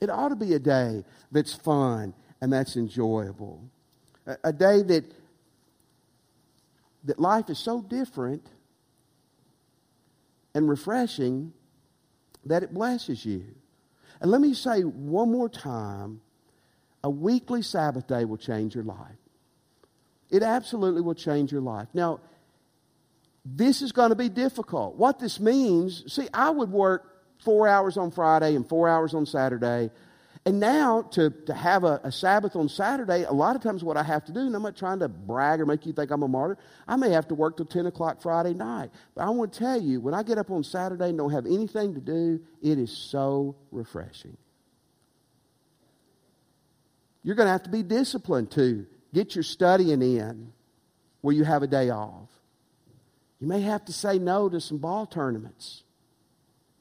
It 0.01 0.09
ought 0.09 0.29
to 0.29 0.35
be 0.35 0.53
a 0.53 0.59
day 0.59 1.03
that's 1.31 1.53
fun 1.53 2.13
and 2.41 2.51
that's 2.51 2.75
enjoyable. 2.75 3.63
A, 4.25 4.37
a 4.45 4.53
day 4.53 4.81
that, 4.83 5.05
that 7.05 7.19
life 7.19 7.49
is 7.49 7.57
so 7.57 7.81
different 7.81 8.45
and 10.53 10.69
refreshing 10.69 11.53
that 12.45 12.63
it 12.63 12.73
blesses 12.73 13.25
you. 13.25 13.45
And 14.19 14.31
let 14.31 14.41
me 14.41 14.53
say 14.53 14.81
one 14.81 15.31
more 15.31 15.49
time 15.49 16.21
a 17.03 17.09
weekly 17.09 17.61
Sabbath 17.61 18.07
day 18.07 18.25
will 18.25 18.37
change 18.37 18.75
your 18.75 18.83
life. 18.83 19.15
It 20.29 20.43
absolutely 20.43 21.01
will 21.01 21.15
change 21.15 21.51
your 21.51 21.61
life. 21.61 21.87
Now, 21.93 22.19
this 23.45 23.81
is 23.81 23.91
going 23.91 24.09
to 24.09 24.15
be 24.15 24.29
difficult. 24.29 24.95
What 24.95 25.19
this 25.19 25.39
means, 25.39 26.13
see, 26.13 26.27
I 26.33 26.49
would 26.49 26.69
work 26.69 27.17
four 27.43 27.67
hours 27.67 27.97
on 27.97 28.11
Friday 28.11 28.55
and 28.55 28.67
four 28.67 28.89
hours 28.89 29.13
on 29.13 29.25
Saturday. 29.25 29.89
And 30.45 30.59
now 30.59 31.03
to, 31.11 31.29
to 31.29 31.53
have 31.53 31.83
a, 31.83 31.99
a, 32.03 32.11
Sabbath 32.11 32.55
on 32.55 32.69
Saturday, 32.69 33.23
a 33.23 33.31
lot 33.31 33.55
of 33.55 33.61
times 33.61 33.83
what 33.83 33.97
I 33.97 34.03
have 34.03 34.25
to 34.25 34.31
do, 34.31 34.39
and 34.39 34.55
I'm 34.55 34.61
not 34.61 34.77
trying 34.77 34.99
to 34.99 35.09
brag 35.09 35.59
or 35.59 35.65
make 35.65 35.85
you 35.85 35.93
think 35.93 36.09
I'm 36.09 36.23
a 36.23 36.27
martyr, 36.27 36.57
I 36.87 36.95
may 36.95 37.11
have 37.11 37.27
to 37.29 37.35
work 37.35 37.57
till 37.57 37.65
10 37.65 37.85
o'clock 37.85 38.21
Friday 38.21 38.53
night. 38.53 38.89
But 39.13 39.25
I 39.25 39.29
want 39.29 39.53
to 39.53 39.59
tell 39.59 39.81
you, 39.81 39.99
when 39.99 40.13
I 40.13 40.23
get 40.23 40.37
up 40.37 40.49
on 40.49 40.63
Saturday 40.63 41.09
and 41.09 41.17
don't 41.17 41.31
have 41.31 41.45
anything 41.45 41.95
to 41.95 42.01
do, 42.01 42.41
it 42.61 42.77
is 42.77 42.91
so 42.91 43.55
refreshing. 43.71 44.37
You're 47.23 47.35
going 47.35 47.47
to 47.47 47.51
have 47.51 47.63
to 47.63 47.69
be 47.69 47.83
disciplined 47.83 48.51
too 48.51 48.87
Get 49.17 49.33
your 49.33 49.43
studying 49.43 50.03
in 50.03 50.53
where 51.21 51.33
you 51.33 51.43
have 51.43 51.63
a 51.63 51.67
day 51.67 51.89
off. 51.89 52.29
You 53.39 53.47
may 53.47 53.61
have 53.61 53.83
to 53.85 53.91
say 53.91 54.19
no 54.19 54.47
to 54.47 54.61
some 54.61 54.77
ball 54.77 55.07
tournaments, 55.07 55.81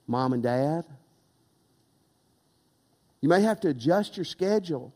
mom 0.07 0.35
and 0.35 0.43
dad. 0.43 0.85
You 3.23 3.31
may 3.31 3.41
have 3.41 3.61
to 3.61 3.69
adjust 3.69 4.19
your 4.19 4.27
schedule. 4.27 4.93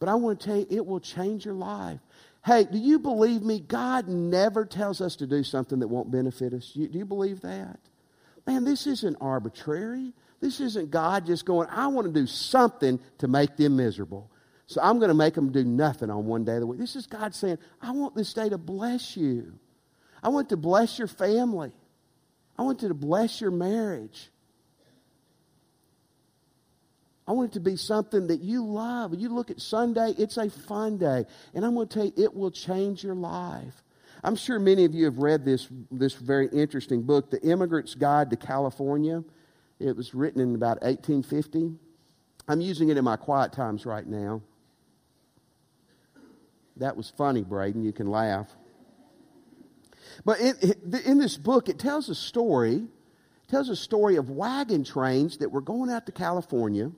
But 0.00 0.08
I 0.08 0.16
want 0.16 0.40
to 0.40 0.46
tell 0.46 0.56
you, 0.56 0.66
it 0.68 0.84
will 0.84 0.98
change 0.98 1.44
your 1.44 1.54
life. 1.54 2.00
Hey, 2.44 2.64
do 2.64 2.76
you 2.76 2.98
believe 2.98 3.42
me? 3.42 3.60
God 3.60 4.08
never 4.08 4.64
tells 4.64 5.00
us 5.00 5.14
to 5.14 5.28
do 5.28 5.44
something 5.44 5.78
that 5.78 5.86
won't 5.86 6.10
benefit 6.10 6.54
us. 6.54 6.72
do 6.72 6.88
you 6.90 7.04
believe 7.04 7.40
that? 7.42 7.78
Man, 8.48 8.64
this 8.64 8.88
isn't 8.88 9.16
arbitrary. 9.20 10.12
This 10.40 10.58
isn't 10.58 10.90
God 10.90 11.24
just 11.24 11.44
going, 11.44 11.68
I 11.70 11.86
want 11.86 12.12
to 12.12 12.12
do 12.12 12.26
something 12.26 12.98
to 13.18 13.28
make 13.28 13.56
them 13.56 13.76
miserable. 13.76 14.28
So 14.66 14.80
I'm 14.82 14.98
going 14.98 15.08
to 15.08 15.14
make 15.14 15.34
them 15.34 15.52
do 15.52 15.64
nothing 15.64 16.10
on 16.10 16.24
one 16.26 16.44
day 16.44 16.54
of 16.54 16.60
the 16.60 16.66
week. 16.66 16.78
This 16.78 16.96
is 16.96 17.06
God 17.06 17.34
saying, 17.34 17.58
I 17.80 17.90
want 17.90 18.14
this 18.14 18.32
day 18.32 18.48
to 18.48 18.58
bless 18.58 19.16
you. 19.16 19.52
I 20.22 20.28
want 20.28 20.48
to 20.50 20.56
bless 20.56 20.98
your 20.98 21.08
family. 21.08 21.72
I 22.58 22.62
want 22.62 22.80
to 22.80 22.94
bless 22.94 23.40
your 23.40 23.50
marriage. 23.50 24.30
I 27.26 27.32
want 27.32 27.52
it 27.52 27.54
to 27.54 27.60
be 27.60 27.76
something 27.76 28.28
that 28.28 28.40
you 28.40 28.64
love. 28.64 29.14
You 29.14 29.28
look 29.28 29.50
at 29.50 29.60
Sunday, 29.60 30.14
it's 30.18 30.36
a 30.36 30.50
fun 30.50 30.98
day. 30.98 31.24
And 31.54 31.64
I'm 31.64 31.74
going 31.74 31.88
to 31.88 31.94
tell 31.94 32.04
you, 32.04 32.12
it 32.16 32.34
will 32.34 32.50
change 32.50 33.04
your 33.04 33.14
life. 33.14 33.82
I'm 34.24 34.36
sure 34.36 34.58
many 34.58 34.84
of 34.84 34.94
you 34.94 35.06
have 35.06 35.18
read 35.18 35.44
this, 35.44 35.68
this 35.90 36.14
very 36.14 36.48
interesting 36.48 37.02
book, 37.02 37.30
The 37.30 37.40
Immigrant's 37.42 37.94
Guide 37.94 38.30
to 38.30 38.36
California. 38.36 39.24
It 39.80 39.96
was 39.96 40.14
written 40.14 40.40
in 40.40 40.54
about 40.54 40.80
1850. 40.82 41.72
I'm 42.48 42.60
using 42.60 42.88
it 42.88 42.96
in 42.96 43.04
my 43.04 43.16
quiet 43.16 43.52
times 43.52 43.86
right 43.86 44.06
now. 44.06 44.42
That 46.76 46.96
was 46.96 47.12
funny, 47.16 47.42
Braden. 47.42 47.82
You 47.82 47.92
can 47.92 48.06
laugh. 48.06 48.48
But 50.24 50.40
in, 50.40 50.54
in 51.04 51.18
this 51.18 51.36
book, 51.36 51.68
it 51.68 51.78
tells 51.78 52.08
a 52.08 52.14
story. 52.14 52.76
It 52.76 53.48
tells 53.48 53.68
a 53.68 53.76
story 53.76 54.16
of 54.16 54.30
wagon 54.30 54.84
trains 54.84 55.38
that 55.38 55.50
were 55.50 55.60
going 55.60 55.90
out 55.90 56.06
to 56.06 56.12
California 56.12 56.90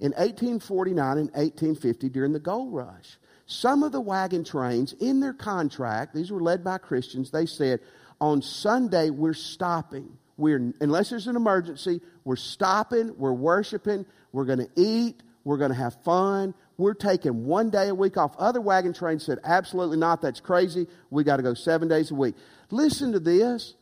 in 0.00 0.12
1849 0.12 1.18
and 1.18 1.30
1850 1.30 2.08
during 2.08 2.32
the 2.32 2.40
gold 2.40 2.72
rush. 2.72 3.18
Some 3.46 3.82
of 3.82 3.92
the 3.92 4.00
wagon 4.00 4.42
trains, 4.42 4.94
in 4.94 5.20
their 5.20 5.34
contract, 5.34 6.14
these 6.14 6.30
were 6.30 6.40
led 6.40 6.64
by 6.64 6.78
Christians, 6.78 7.30
they 7.30 7.46
said, 7.46 7.80
on 8.20 8.40
Sunday 8.40 9.10
we're 9.10 9.34
stopping. 9.34 10.16
We're, 10.36 10.72
unless 10.80 11.10
there's 11.10 11.26
an 11.26 11.36
emergency, 11.36 12.00
we're 12.24 12.36
stopping, 12.36 13.16
we're 13.18 13.32
worshiping, 13.32 14.06
we're 14.32 14.46
going 14.46 14.60
to 14.60 14.70
eat, 14.76 15.22
we're 15.44 15.58
going 15.58 15.70
to 15.70 15.76
have 15.76 16.02
fun, 16.02 16.54
we're 16.76 16.94
taking 16.94 17.44
one 17.44 17.70
day 17.70 17.88
a 17.88 17.94
week 17.94 18.16
off. 18.16 18.34
Other 18.38 18.60
wagon 18.60 18.92
trains 18.92 19.24
said, 19.24 19.38
absolutely 19.44 19.96
not, 19.96 20.20
that's 20.20 20.40
crazy. 20.40 20.86
We 21.10 21.24
got 21.24 21.36
to 21.36 21.42
go 21.42 21.54
seven 21.54 21.88
days 21.88 22.10
a 22.10 22.14
week. 22.14 22.34
Listen 22.70 23.12
to 23.12 23.20
this. 23.20 23.74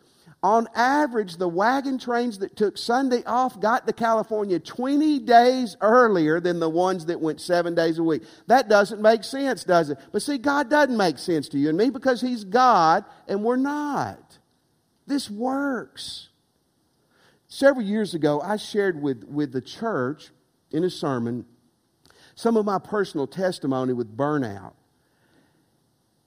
On 0.43 0.67
average, 0.75 1.37
the 1.37 1.49
wagon 1.49 1.99
trains 1.99 2.41
that 2.41 2.57
took 2.57 2.77
Sunday 2.77 3.23
off 3.25 3.61
got 3.61 3.87
to 3.87 3.93
California 3.93 4.59
20 4.59 5.21
days 5.21 5.77
earlier 5.81 6.41
than 6.41 6.59
the 6.59 6.69
ones 6.69 7.07
that 7.07 7.21
went 7.21 7.41
seven 7.41 7.77
days 7.77 7.99
a 7.99 8.03
week. 8.03 8.23
That 8.49 8.69
doesn't 8.69 9.01
make 9.01 9.23
sense, 9.23 9.63
does 9.63 9.91
it? 9.91 9.99
But 10.11 10.21
see, 10.21 10.39
God 10.39 10.69
doesn't 10.69 10.97
make 10.97 11.19
sense 11.19 11.49
to 11.51 11.59
you 11.59 11.69
and 11.69 11.79
me 11.79 11.91
because 11.91 12.21
He's 12.21 12.43
God 12.43 13.05
and 13.29 13.45
we're 13.45 13.57
not. 13.57 14.39
This 15.07 15.31
works. 15.31 16.29
Several 17.47 17.87
years 17.87 18.15
ago, 18.15 18.41
I 18.41 18.57
shared 18.57 19.01
with, 19.01 19.23
with 19.25 19.53
the 19.53 19.61
church 19.61 20.31
in 20.73 20.83
a 20.83 20.91
sermon 20.91 21.45
some 22.35 22.57
of 22.57 22.65
my 22.65 22.79
personal 22.79 23.27
testimony 23.27 23.93
with 23.93 24.17
burnout. 24.17 24.73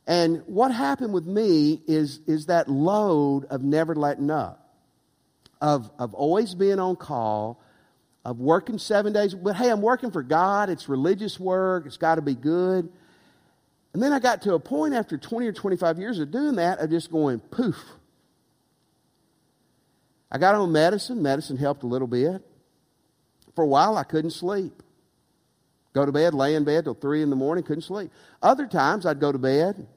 And 0.08 0.44
what 0.46 0.72
happened 0.72 1.14
with 1.14 1.26
me 1.26 1.82
is, 1.88 2.20
is 2.28 2.46
that 2.46 2.70
load 2.70 3.46
of 3.46 3.64
never 3.64 3.96
letting 3.96 4.30
up, 4.30 4.76
of, 5.62 5.90
of 5.98 6.14
always 6.14 6.54
being 6.54 6.80
on 6.80 6.96
call, 6.96 7.60
of 8.24 8.40
working 8.40 8.78
seven 8.78 9.14
days. 9.14 9.34
But 9.34 9.56
hey, 9.56 9.70
I'm 9.70 9.82
working 9.82 10.12
for 10.12 10.22
God. 10.22 10.70
It's 10.70 10.88
religious 10.88 11.40
work. 11.40 11.86
It's 11.86 11.98
got 11.98 12.16
to 12.16 12.22
be 12.22 12.36
good. 12.36 12.90
And 13.94 14.04
then 14.04 14.12
I 14.12 14.20
got 14.20 14.42
to 14.44 14.54
a 14.54 14.60
point 14.60 14.94
after 14.94 15.18
20 15.18 15.48
or 15.48 15.54
25 15.54 16.00
years 16.00 16.20
of 16.20 16.30
doing 16.30 16.56
that 16.58 16.80
of 16.80 16.90
just 16.90 17.12
going 17.12 17.40
poof. 17.40 17.82
I 20.32 20.38
got 20.38 20.54
on 20.54 20.72
medicine. 20.72 21.22
Medicine 21.22 21.58
helped 21.58 21.84
a 21.84 21.88
little 21.88 22.08
bit. 22.08 22.42
For 23.56 23.64
a 23.64 23.68
while, 23.68 23.96
I 23.98 24.04
couldn't 24.04 24.32
sleep. 24.32 24.84
Go 25.96 26.06
to 26.06 26.12
bed, 26.12 26.34
lay 26.34 26.56
in 26.56 26.66
bed 26.66 26.84
till 26.84 26.94
3 26.94 27.24
in 27.24 27.30
the 27.30 27.38
morning, 27.38 27.64
couldn't 27.64 27.84
sleep. 27.84 28.12
Other 28.42 28.68
times, 28.68 29.06
I'd 29.06 29.22
go 29.22 29.32
to 29.32 29.38
bed, 29.38 29.88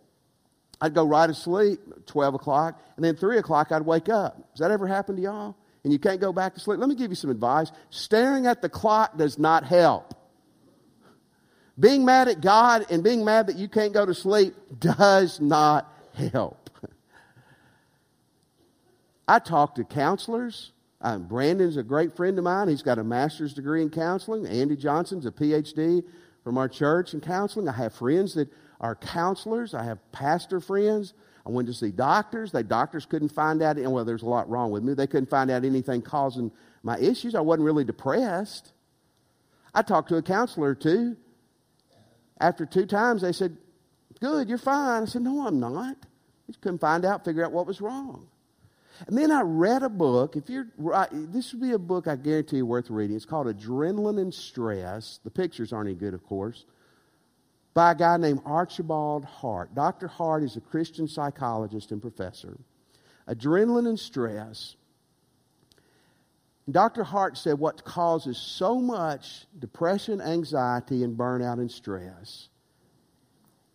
I'd 0.81 0.95
go 0.95 1.05
right 1.05 1.27
to 1.27 1.35
sleep, 1.35 1.81
12 2.07 2.35
o'clock, 2.35 2.81
and 2.95 3.05
then 3.05 3.17
3 3.17 3.39
o'clock, 3.39 3.73
I'd 3.73 3.83
wake 3.83 4.09
up. 4.09 4.37
Does 4.53 4.61
that 4.61 4.71
ever 4.71 4.87
happen 4.87 5.17
to 5.17 5.23
y'all? 5.23 5.57
And 5.83 5.93
you 5.93 5.99
can't 5.99 6.21
go 6.21 6.33
back 6.33 6.55
to 6.55 6.61
sleep? 6.61 6.79
Let 6.79 6.89
me 6.89 6.95
give 6.95 7.11
you 7.11 7.17
some 7.17 7.31
advice. 7.31 7.73
Staring 7.91 8.47
at 8.47 8.63
the 8.63 8.69
clock 8.69 9.19
does 9.19 9.41
not 9.41 9.65
help. 9.65 10.15
Being 11.81 12.05
mad 12.05 12.29
at 12.29 12.41
God 12.41 12.87
and 12.91 13.03
being 13.03 13.25
mad 13.25 13.49
that 13.49 13.57
you 13.57 13.69
can't 13.69 13.93
go 13.93 14.07
to 14.07 14.15
sleep 14.15 14.55
does 14.79 15.41
not 15.41 15.93
help. 16.15 16.71
I 19.27 19.41
talk 19.41 19.75
to 19.75 19.85
counselors. 19.85 20.71
Um, 21.01 21.29
Brandon's 21.29 21.77
a 21.77 21.83
great 21.83 22.17
friend 22.17 22.37
of 22.39 22.45
mine. 22.45 22.69
He's 22.69 22.83
got 22.83 22.99
a 22.99 23.05
master's 23.05 23.55
degree 23.55 23.83
in 23.83 23.91
counseling. 23.91 24.47
Andy 24.47 24.77
Johnson's 24.77 25.27
a 25.27 25.31
PhD 25.31 26.03
from 26.43 26.59
our 26.59 26.69
church 26.69 27.15
in 27.15 27.21
counseling. 27.21 27.69
I 27.69 27.73
have 27.73 27.95
friends 27.95 28.35
that 28.35 28.49
are 28.81 28.97
counselors. 28.97 29.75
I 29.75 29.85
have 29.85 29.99
pastor 30.13 30.61
friends. 30.61 31.15
I 31.47 31.51
went 31.51 31.69
to 31.69 31.75
see 31.75 31.91
doctors. 31.91 32.53
The 32.53 32.63
doctors 32.63 33.07
couldn't 33.07 33.31
find 33.31 33.63
out, 33.63 33.77
and 33.77 33.93
well, 33.93 34.05
there's 34.05 34.23
a 34.23 34.29
lot 34.29 34.51
wrong 34.51 34.71
with 34.71 34.83
me. 34.83 34.95
They 34.95 35.07
couldn't 35.07 35.31
find 35.31 35.51
out 35.51 35.65
anything 35.65 36.03
causing 36.03 36.51
my 36.83 36.99
issues. 36.99 37.35
I 37.35 37.41
wasn't 37.41 37.65
really 37.65 37.85
depressed. 37.85 38.73
I 39.75 39.83
talked 39.83 40.09
to 40.09 40.17
a 40.17 40.23
counselor 40.23 40.75
too. 40.75 41.17
After 42.41 42.67
two 42.67 42.87
times, 42.87 43.23
they 43.23 43.33
said, 43.33 43.57
Good, 44.21 44.49
you're 44.49 44.59
fine. 44.59 45.03
I 45.03 45.07
said, 45.07 45.23
No, 45.23 45.47
I'm 45.47 45.61
not. 45.61 45.97
Just 46.47 46.61
couldn't 46.61 46.79
find 46.79 47.05
out, 47.05 47.25
figure 47.25 47.45
out 47.45 47.53
what 47.53 47.67
was 47.67 47.81
wrong. 47.81 48.27
And 49.07 49.17
then 49.17 49.31
I 49.31 49.43
read 49.43 49.83
a 49.83 49.89
book. 49.89 50.37
If 50.37 50.51
you're 50.51 50.67
this 51.13 51.53
would 51.53 51.63
be 51.63 51.73
a 51.73 51.79
book 51.79 52.09
I 52.09 52.17
guarantee 52.17 52.57
you 52.57 52.67
worth 52.67 52.91
reading. 52.91 53.17
It's 53.17 53.25
called 53.25 53.47
Adrenaline 53.47 54.21
and 54.21 54.35
Stress. 54.35 55.21
The 55.25 55.31
pictures 55.31 55.73
aren't 55.73 55.89
any 55.89 55.97
good, 55.97 56.15
of 56.15 56.25
course. 56.25 56.65
By 57.75 57.93
a 57.93 57.95
guy 57.95 58.17
named 58.17 58.41
Archibald 58.45 59.25
Hart. 59.25 59.75
Dr. 59.75 60.09
Hart 60.09 60.43
is 60.43 60.57
a 60.57 60.61
Christian 60.61 61.07
psychologist 61.07 61.93
and 61.93 62.03
professor. 62.03 62.59
Adrenaline 63.29 63.89
and 63.89 64.01
stress. 64.01 64.75
Dr. 66.71 67.05
Hart 67.05 67.39
said 67.39 67.59
what 67.59 67.85
causes 67.85 68.37
so 68.37 68.81
much 68.81 69.47
depression, 69.59 70.21
anxiety, 70.21 71.03
and 71.03 71.17
burnout 71.17 71.55
and 71.55 71.71
stress 71.71 72.49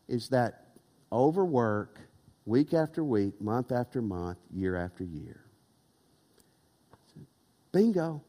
is 0.08 0.30
that 0.30 0.66
overwork 1.12 2.00
week 2.46 2.74
after 2.74 3.04
week, 3.04 3.40
month 3.42 3.72
after 3.72 4.02
month, 4.02 4.38
year 4.54 4.76
after 4.76 5.04
year. 5.04 5.44
Bingo. 7.72 8.22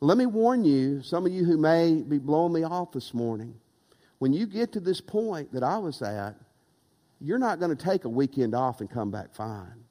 Let 0.00 0.16
me 0.16 0.26
warn 0.26 0.64
you, 0.64 1.02
some 1.02 1.26
of 1.26 1.32
you 1.32 1.44
who 1.44 1.56
may 1.56 1.94
be 1.94 2.18
blowing 2.18 2.52
me 2.52 2.62
off 2.62 2.92
this 2.92 3.12
morning, 3.12 3.54
when 4.20 4.32
you 4.32 4.46
get 4.46 4.72
to 4.72 4.80
this 4.80 5.00
point 5.00 5.52
that 5.52 5.64
I 5.64 5.78
was 5.78 6.02
at, 6.02 6.36
you're 7.20 7.38
not 7.38 7.58
going 7.58 7.76
to 7.76 7.84
take 7.84 8.04
a 8.04 8.08
weekend 8.08 8.54
off 8.54 8.80
and 8.80 8.88
come 8.88 9.10
back 9.10 9.34
fine. 9.34 9.84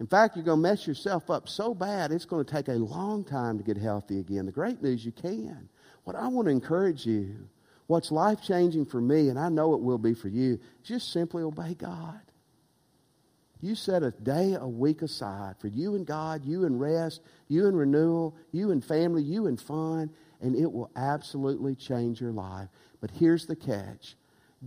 In 0.00 0.06
fact, 0.06 0.36
you're 0.36 0.44
going 0.44 0.58
to 0.58 0.68
mess 0.68 0.86
yourself 0.86 1.30
up 1.30 1.48
so 1.48 1.74
bad, 1.74 2.12
it's 2.12 2.26
going 2.26 2.44
to 2.44 2.50
take 2.50 2.68
a 2.68 2.72
long 2.72 3.24
time 3.24 3.56
to 3.58 3.64
get 3.64 3.78
healthy 3.78 4.18
again. 4.18 4.46
The 4.46 4.52
great 4.52 4.82
news, 4.82 5.04
you 5.04 5.12
can. 5.12 5.68
What 6.04 6.16
I 6.16 6.28
want 6.28 6.46
to 6.46 6.52
encourage 6.52 7.06
you 7.06 7.48
What's 7.90 8.12
life 8.12 8.40
changing 8.40 8.86
for 8.86 9.00
me, 9.00 9.30
and 9.30 9.36
I 9.36 9.48
know 9.48 9.74
it 9.74 9.80
will 9.80 9.98
be 9.98 10.14
for 10.14 10.28
you, 10.28 10.60
just 10.84 11.12
simply 11.12 11.42
obey 11.42 11.74
God. 11.74 12.20
You 13.60 13.74
set 13.74 14.04
a 14.04 14.12
day 14.12 14.54
a 14.54 14.68
week 14.68 15.02
aside 15.02 15.56
for 15.58 15.66
you 15.66 15.96
and 15.96 16.06
God, 16.06 16.44
you 16.44 16.66
and 16.66 16.80
rest, 16.80 17.20
you 17.48 17.66
and 17.66 17.76
renewal, 17.76 18.36
you 18.52 18.70
and 18.70 18.84
family, 18.84 19.24
you 19.24 19.48
and 19.48 19.60
fun, 19.60 20.08
and 20.40 20.54
it 20.54 20.70
will 20.70 20.88
absolutely 20.94 21.74
change 21.74 22.20
your 22.20 22.30
life. 22.30 22.68
But 23.00 23.10
here's 23.10 23.46
the 23.46 23.56
catch 23.56 24.14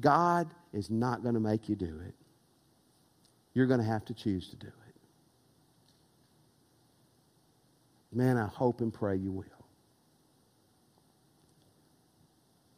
God 0.01 0.49
is 0.73 0.89
not 0.89 1.23
going 1.23 1.35
to 1.35 1.39
make 1.39 1.69
you 1.69 1.77
do 1.77 2.01
it. 2.05 2.15
You're 3.53 3.67
going 3.67 3.79
to 3.79 3.85
have 3.85 4.03
to 4.03 4.13
choose 4.13 4.49
to 4.49 4.57
do 4.57 4.67
it. 4.67 4.95
Man, 8.11 8.35
I 8.35 8.47
hope 8.47 8.81
and 8.81 8.93
pray 8.93 9.15
you 9.15 9.31
will. 9.31 9.52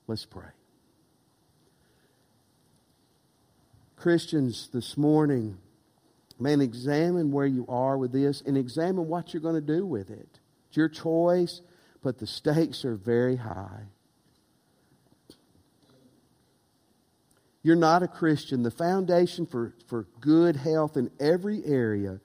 Let's 0.08 0.26
pray. 0.26 0.50
Christians, 3.96 4.70
this 4.72 4.98
morning, 4.98 5.58
man, 6.40 6.62
examine 6.62 7.32
where 7.32 7.48
you 7.48 7.66
are 7.68 7.98
with 7.98 8.12
this 8.12 8.42
and 8.42 8.58
examine 8.58 9.08
what 9.08 9.34
you're 9.34 9.42
going 9.42 9.56
to 9.56 9.62
do 9.62 9.86
with 9.86 10.12
it. 10.12 10.40
It's 10.68 10.78
your 10.78 10.90
choice, 10.90 11.62
but 12.04 12.20
the 12.20 12.28
stakes 12.28 12.86
are 12.86 12.96
very 12.96 13.38
high. 13.38 13.86
You're 17.64 17.76
not 17.76 18.04
a 18.04 18.08
Christian. 18.08 18.62
The 18.62 18.70
foundation 18.70 19.48
for, 19.48 19.74
for 19.88 20.06
good 20.20 20.56
health 20.56 20.98
in 20.98 21.10
every 21.20 21.66
area 21.66 22.20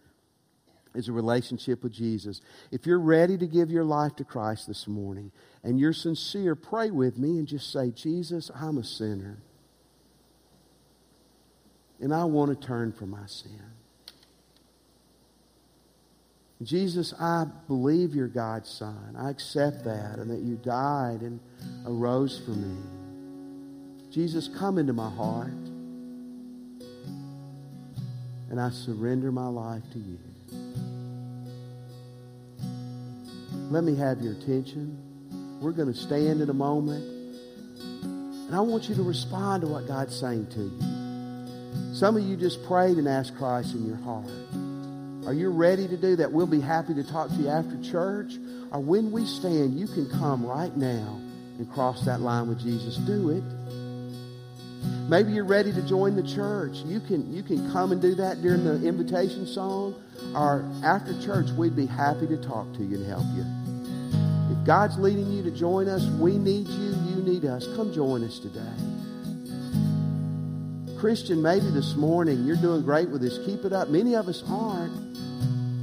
is 0.95 1.09
a 1.09 1.13
relationship 1.13 1.83
with 1.83 1.93
Jesus. 1.93 2.41
If 2.71 2.87
you're 2.87 3.01
ready 3.01 3.39
to 3.39 3.47
give 3.47 3.71
your 3.71 3.85
life 3.85 4.17
to 4.17 4.25
Christ 4.25 4.67
this 4.67 4.89
morning 4.89 5.31
and 5.63 5.79
you're 5.79 5.93
sincere, 5.93 6.55
pray 6.55 6.91
with 6.91 7.19
me 7.19 7.39
and 7.39 7.47
just 7.47 7.73
say, 7.73 7.91
Jesus, 7.91 8.51
I'm 8.55 8.79
a 8.79 8.85
sinner. 8.85 9.39
And 12.01 12.15
I 12.15 12.25
want 12.25 12.59
to 12.59 12.67
turn 12.67 12.93
from 12.93 13.11
my 13.11 13.27
sin. 13.27 13.61
Jesus, 16.63 17.15
I 17.19 17.47
believe 17.69 18.15
you're 18.15 18.29
God's 18.29 18.69
Son. 18.69 19.15
I 19.17 19.31
accept 19.31 19.85
that 19.85 20.19
and 20.19 20.31
that 20.31 20.41
you 20.41 20.57
died 20.57 21.23
and 21.23 21.41
arose 21.87 22.39
for 22.45 22.51
me. 22.51 22.77
Jesus, 24.11 24.49
come 24.49 24.77
into 24.77 24.93
my 24.93 25.09
heart. 25.09 25.53
And 28.51 28.61
I 28.61 28.71
surrender 28.71 29.31
my 29.31 29.47
life 29.47 29.85
to 29.93 29.99
you. 29.99 30.19
Let 33.71 33.85
me 33.85 33.95
have 33.97 34.21
your 34.21 34.33
attention. 34.33 34.99
We're 35.61 35.73
going 35.73 35.93
to 35.93 35.99
stand 35.99 36.41
in 36.41 36.51
a 36.51 36.55
moment. 36.55 37.05
And 38.03 38.55
I 38.55 38.61
want 38.61 38.89
you 38.89 38.97
to 38.97 39.03
respond 39.03 39.63
to 39.63 39.69
what 39.69 39.87
God's 39.87 40.19
saying 40.19 40.49
to 40.49 40.61
you. 40.61 41.95
Some 41.95 42.17
of 42.17 42.25
you 42.25 42.37
just 42.37 42.65
prayed 42.65 42.97
and 42.97 43.07
asked 43.07 43.37
Christ 43.37 43.75
in 43.75 43.87
your 43.87 43.99
heart. 43.99 44.27
Are 45.27 45.35
you 45.35 45.51
ready 45.51 45.87
to 45.87 45.97
do 45.97 46.17
that? 46.17 46.33
We'll 46.33 46.47
be 46.49 46.61
happy 46.61 46.95
to 46.95 47.05
talk 47.05 47.29
to 47.29 47.35
you 47.35 47.49
after 47.49 47.81
church. 47.83 48.33
Or 48.73 48.81
when 48.81 49.13
we 49.13 49.27
stand, 49.27 49.79
you 49.79 49.87
can 49.87 50.11
come 50.11 50.45
right 50.45 50.77
now 50.77 51.21
and 51.59 51.71
cross 51.73 52.05
that 52.07 52.21
line 52.21 52.49
with 52.49 52.59
Jesus. 52.59 52.97
Do 52.97 53.31
it. 53.31 53.45
Maybe 55.11 55.33
you're 55.33 55.45
ready 55.45 55.73
to 55.73 55.83
join 55.83 56.15
the 56.15 56.23
church. 56.23 56.77
You 56.87 57.01
can, 57.01 57.35
you 57.35 57.43
can 57.43 57.69
come 57.73 57.91
and 57.91 58.01
do 58.01 58.15
that 58.15 58.43
during 58.43 58.63
the 58.63 58.87
invitation 58.87 59.45
song. 59.45 60.01
Or 60.37 60.65
after 60.85 61.21
church, 61.21 61.51
we'd 61.51 61.75
be 61.75 61.87
happy 61.87 62.29
to 62.29 62.37
talk 62.37 62.73
to 62.75 62.85
you 62.85 62.97
and 62.99 63.07
help 63.09 63.25
you. 63.35 63.45
If 64.57 64.65
God's 64.65 64.97
leading 64.99 65.29
you 65.33 65.43
to 65.43 65.51
join 65.51 65.89
us, 65.89 66.07
we 66.21 66.39
need 66.39 66.69
you, 66.69 66.95
you 67.09 67.25
need 67.25 67.45
us. 67.45 67.67
Come 67.75 67.93
join 67.93 68.23
us 68.23 68.39
today. 68.39 68.61
Christian, 71.01 71.43
maybe 71.43 71.71
this 71.71 71.97
morning 71.97 72.45
you're 72.45 72.55
doing 72.55 72.83
great 72.83 73.09
with 73.09 73.21
this. 73.21 73.37
Keep 73.45 73.65
it 73.65 73.73
up. 73.73 73.89
Many 73.89 74.15
of 74.15 74.29
us 74.29 74.45
aren't. 74.47 74.95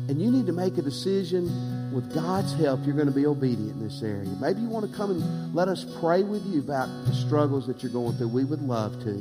And 0.10 0.22
you 0.22 0.32
need 0.32 0.46
to 0.46 0.54
make 0.54 0.78
a 0.78 0.82
decision 0.82 1.50
with 1.98 2.14
God's 2.14 2.54
help. 2.54 2.86
You're 2.86 2.96
going 2.96 3.08
to 3.08 3.12
be 3.12 3.26
obedient 3.26 3.72
in 3.72 3.80
this 3.80 4.04
area. 4.04 4.30
Maybe 4.40 4.62
you 4.62 4.68
want 4.68 4.90
to 4.90 4.96
come 4.96 5.10
and 5.10 5.56
let 5.56 5.68
us 5.68 5.84
pray 6.00 6.22
with 6.22 6.46
you 6.46 6.60
about 6.60 6.86
the 7.08 7.14
struggles 7.16 7.66
that 7.66 7.82
you're 7.82 7.92
going 7.92 8.16
through. 8.18 8.28
We 8.28 8.46
would 8.46 8.62
love 8.62 9.04
to. 9.04 9.14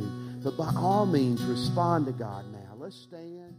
But 0.44 0.58
by 0.58 0.70
all 0.76 1.06
means, 1.06 1.42
respond 1.44 2.04
to 2.04 2.12
God 2.12 2.44
now. 2.52 2.74
Let's 2.76 2.94
stand. 2.94 3.54